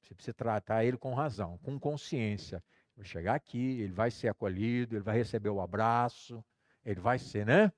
[0.00, 2.64] Você precisa tratar ele com razão, com consciência.
[2.96, 6.44] Vai chegar aqui, ele vai ser acolhido, ele vai receber o abraço,
[6.84, 7.72] ele vai ser, né?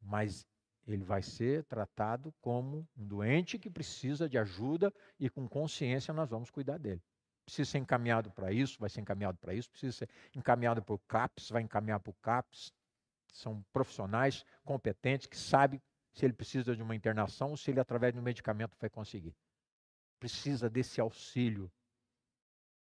[0.00, 0.46] Mas
[0.86, 6.30] ele vai ser tratado como um doente que precisa de ajuda e com consciência nós
[6.30, 7.02] vamos cuidar dele.
[7.44, 10.98] Precisa ser encaminhado para isso, vai ser encaminhado para isso, precisa ser encaminhado para o
[10.98, 12.72] CAPS, vai encaminhar para o CAPS.
[13.32, 15.82] São profissionais competentes que sabem
[16.12, 19.34] se ele precisa de uma internação ou se ele, através de um medicamento, vai conseguir.
[20.20, 21.70] Precisa desse auxílio.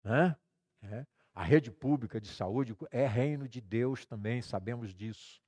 [0.04, 0.36] Né?
[0.82, 1.06] É.
[1.34, 5.42] A rede pública de saúde é reino de Deus também, sabemos disso.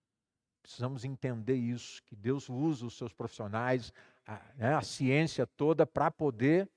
[0.69, 3.91] Precisamos entender isso, que Deus usa os seus profissionais,
[4.27, 6.69] a, né, a ciência toda para poder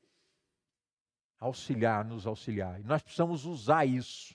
[1.38, 2.80] auxiliar, nos auxiliar.
[2.80, 4.34] E nós precisamos usar isso.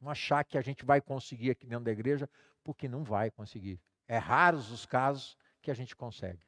[0.00, 2.30] Não achar que a gente vai conseguir aqui dentro da igreja,
[2.62, 3.80] porque não vai conseguir.
[4.06, 6.46] É raros os casos que a gente consegue.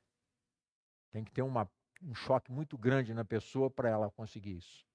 [1.11, 1.69] Tem que ter uma,
[2.01, 4.87] um choque muito grande na pessoa para ela conseguir isso.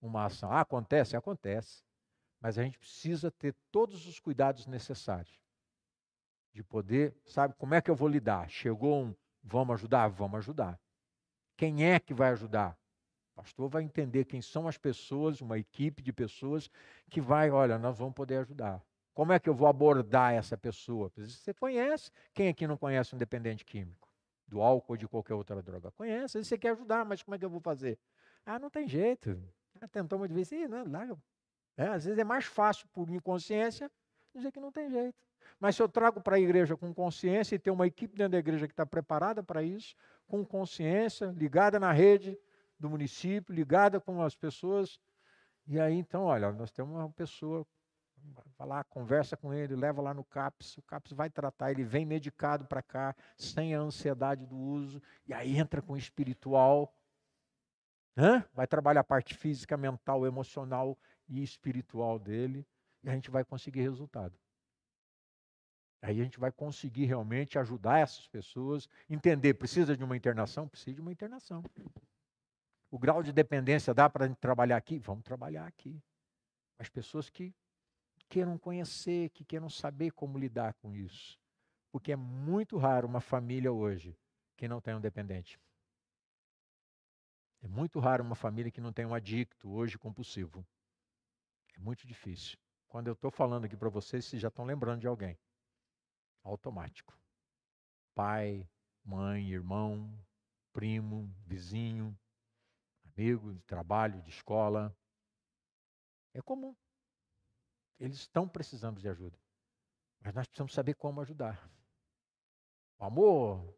[0.00, 0.52] Uma ação.
[0.52, 1.16] Ah, acontece?
[1.16, 1.82] Acontece.
[2.40, 5.45] Mas a gente precisa ter todos os cuidados necessários.
[6.56, 8.48] De poder, sabe, como é que eu vou lidar?
[8.48, 10.08] Chegou um, vamos ajudar?
[10.08, 10.80] Vamos ajudar.
[11.54, 12.78] Quem é que vai ajudar?
[13.34, 16.70] pastor vai entender quem são as pessoas, uma equipe de pessoas
[17.10, 18.82] que vai, olha, nós vamos poder ajudar.
[19.12, 21.12] Como é que eu vou abordar essa pessoa?
[21.14, 22.10] Você conhece?
[22.32, 24.08] Quem aqui não conhece um dependente químico?
[24.48, 25.90] Do álcool ou de qualquer outra droga?
[25.90, 27.98] Conhece, você quer ajudar, mas como é que eu vou fazer?
[28.46, 29.38] Ah, não tem jeito.
[29.78, 31.20] Ah, tentou muito vezes, Ih, não.
[31.76, 33.90] É, às vezes é mais fácil por inconsciência
[34.34, 35.25] dizer que não tem jeito.
[35.58, 38.38] Mas se eu trago para a igreja com consciência e tem uma equipe dentro da
[38.38, 39.94] igreja que está preparada para isso,
[40.26, 42.38] com consciência, ligada na rede,
[42.78, 45.00] do município, ligada com as pessoas.
[45.66, 47.66] E aí, então, olha, nós temos uma pessoa,
[48.58, 52.04] vai lá, conversa com ele, leva lá no CAPS, o CAPS vai tratar, ele vem
[52.04, 56.94] medicado para cá, sem a ansiedade do uso, e aí entra com o espiritual,
[58.16, 58.44] Hã?
[58.54, 60.98] vai trabalhar a parte física, mental, emocional
[61.28, 62.66] e espiritual dele,
[63.02, 64.38] e a gente vai conseguir resultado.
[66.02, 70.68] Aí a gente vai conseguir realmente ajudar essas pessoas, entender, precisa de uma internação?
[70.68, 71.64] Precisa de uma internação.
[72.90, 74.98] O grau de dependência dá para trabalhar aqui?
[74.98, 76.00] Vamos trabalhar aqui.
[76.78, 77.54] As pessoas que
[78.28, 81.38] queiram conhecer, que queiram saber como lidar com isso.
[81.90, 84.16] Porque é muito raro uma família hoje
[84.56, 85.58] que não tem um dependente.
[87.62, 90.64] É muito raro uma família que não tem um adicto hoje compulsivo.
[91.74, 92.58] É muito difícil.
[92.86, 95.38] Quando eu estou falando aqui para vocês, vocês já estão lembrando de alguém.
[96.46, 97.18] Automático.
[98.14, 98.68] Pai,
[99.04, 100.16] mãe, irmão,
[100.72, 102.16] primo, vizinho,
[103.04, 104.96] amigo, de trabalho, de escola.
[106.32, 106.74] É comum.
[107.98, 109.36] Eles estão precisando de ajuda.
[110.20, 111.68] Mas nós precisamos saber como ajudar.
[112.98, 113.76] O amor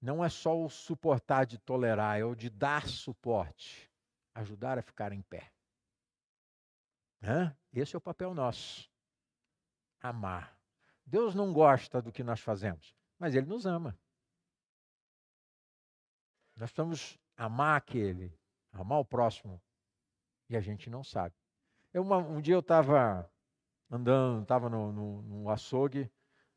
[0.00, 3.90] não é só o suportar de tolerar, é o de dar suporte,
[4.34, 5.52] ajudar a ficar em pé.
[7.22, 7.56] Hã?
[7.72, 8.88] Esse é o papel nosso.
[10.00, 10.53] Amar.
[11.06, 13.98] Deus não gosta do que nós fazemos, mas Ele nos ama.
[16.56, 18.38] Nós precisamos amar aquele
[18.74, 19.60] amar o próximo,
[20.48, 21.34] e a gente não sabe.
[21.92, 23.30] Eu, uma, um dia eu estava
[23.90, 26.10] andando, estava no, no, no, açougue,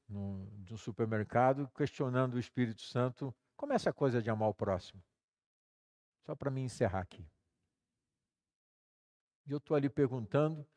[0.09, 5.01] no, no supermercado, questionando o Espírito Santo, como é essa coisa de amar o próximo?
[6.25, 7.25] Só para me encerrar aqui.
[9.45, 10.67] E eu estou ali perguntando,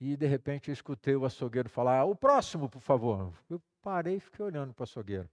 [0.00, 3.32] e de repente eu escutei o açougueiro falar: o próximo, por favor.
[3.48, 5.28] Eu parei e fiquei olhando para o açougueiro.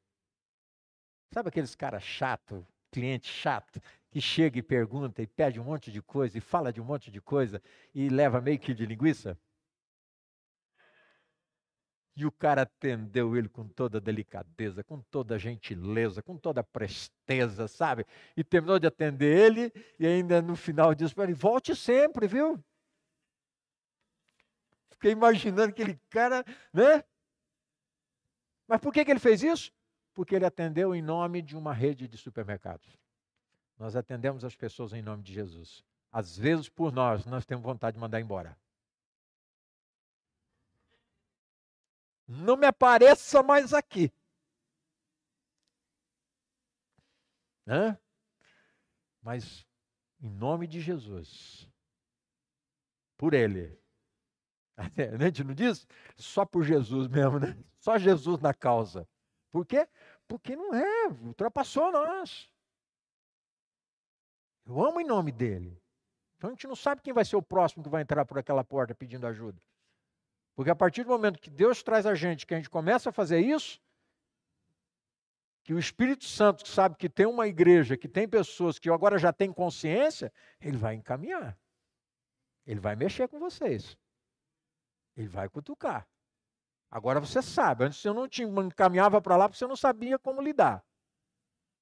[1.34, 6.02] Sabe aqueles caras chato, cliente chato, que chega e pergunta e pede um monte de
[6.02, 7.62] coisa e fala de um monte de coisa
[7.94, 9.38] e leva meio quilo de linguiça?
[12.16, 18.06] E o cara atendeu ele com toda delicadeza, com toda gentileza, com toda presteza, sabe?
[18.38, 22.64] E terminou de atender ele e ainda no final disse para ele: volte sempre, viu?
[25.04, 27.04] Fiquei imaginando aquele cara, né?
[28.66, 29.70] Mas por que, que ele fez isso?
[30.14, 32.98] Porque ele atendeu em nome de uma rede de supermercados.
[33.78, 35.84] Nós atendemos as pessoas em nome de Jesus.
[36.10, 38.58] Às vezes, por nós, nós temos vontade de mandar embora.
[42.26, 44.10] Não me apareça mais aqui.
[47.68, 48.00] Hã?
[49.22, 49.68] Mas,
[50.22, 51.70] em nome de Jesus,
[53.18, 53.83] por Ele.
[54.78, 55.88] A gente não diz?
[56.16, 57.58] Só por Jesus mesmo, né?
[57.80, 59.08] Só Jesus na causa.
[59.52, 59.88] Por quê?
[60.28, 62.50] Porque não é, ultrapassou nós.
[64.66, 65.80] Eu amo em nome dele.
[66.38, 68.64] Então a gente não sabe quem vai ser o próximo que vai entrar por aquela
[68.64, 69.62] porta pedindo ajuda.
[70.56, 73.14] Porque a partir do momento que Deus traz a gente, que a gente começa a
[73.14, 73.80] fazer isso,
[75.64, 79.32] que o Espírito Santo sabe que tem uma igreja, que tem pessoas que agora já
[79.32, 81.58] têm consciência, ele vai encaminhar.
[82.66, 83.98] Ele vai mexer com vocês.
[85.16, 86.08] Ele vai cutucar.
[86.90, 87.86] Agora você sabe.
[87.86, 90.86] Antes você não te encaminhava para lá porque você não sabia como lidar.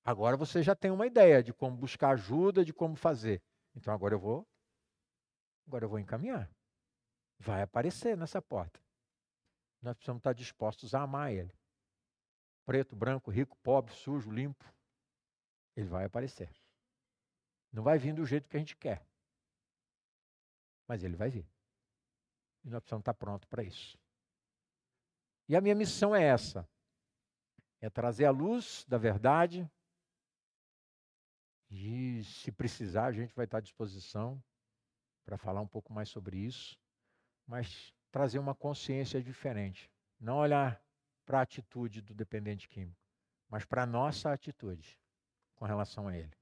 [0.03, 3.41] Agora você já tem uma ideia de como buscar ajuda, de como fazer.
[3.75, 4.47] Então agora eu vou,
[5.67, 6.49] agora eu vou encaminhar.
[7.39, 8.79] Vai aparecer nessa porta.
[9.81, 11.53] Nós precisamos estar dispostos a amar ele.
[12.65, 14.63] Preto, branco, rico, pobre, sujo, limpo.
[15.75, 16.49] Ele vai aparecer.
[17.71, 19.05] Não vai vir do jeito que a gente quer.
[20.87, 21.47] Mas ele vai vir.
[22.63, 23.97] E nós precisamos estar prontos para isso.
[25.47, 26.67] E a minha missão é essa:
[27.79, 29.69] é trazer a luz da verdade.
[31.69, 34.43] E se precisar, a gente vai estar à disposição
[35.25, 36.77] para falar um pouco mais sobre isso,
[37.47, 39.89] mas trazer uma consciência diferente.
[40.19, 40.83] Não olhar
[41.25, 43.01] para a atitude do dependente químico,
[43.47, 44.99] mas para a nossa atitude
[45.55, 46.35] com relação a ele.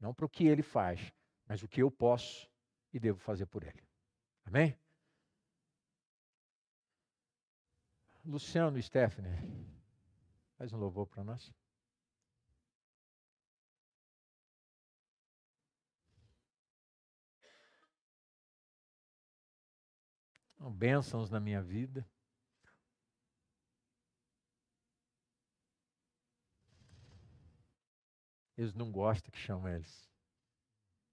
[0.00, 1.12] Não para o que ele faz,
[1.46, 2.50] mas o que eu posso
[2.92, 3.82] e devo fazer por ele.
[4.44, 4.76] Amém?
[8.24, 9.38] Luciano Stephanie,
[10.56, 11.52] faz um louvor para nós.
[20.58, 22.08] Bênçãos na minha vida.
[28.56, 30.10] Eles não gostam que chamam eles.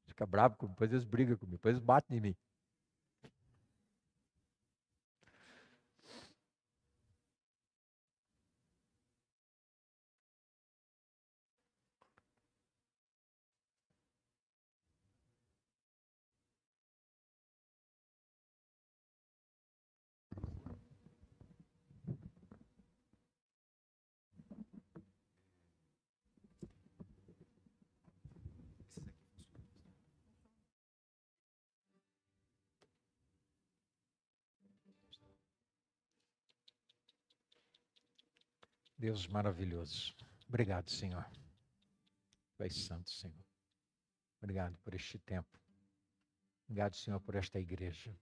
[0.05, 2.38] Fica bravo comigo, depois eles brigam comigo, depois eles batem em mim.
[39.02, 40.14] Deus maravilhoso.
[40.47, 41.26] Obrigado, Senhor.
[42.56, 43.43] Pai Santo, Senhor.
[44.39, 45.49] Obrigado por este tempo.
[46.68, 48.16] Obrigado, Senhor, por esta igreja.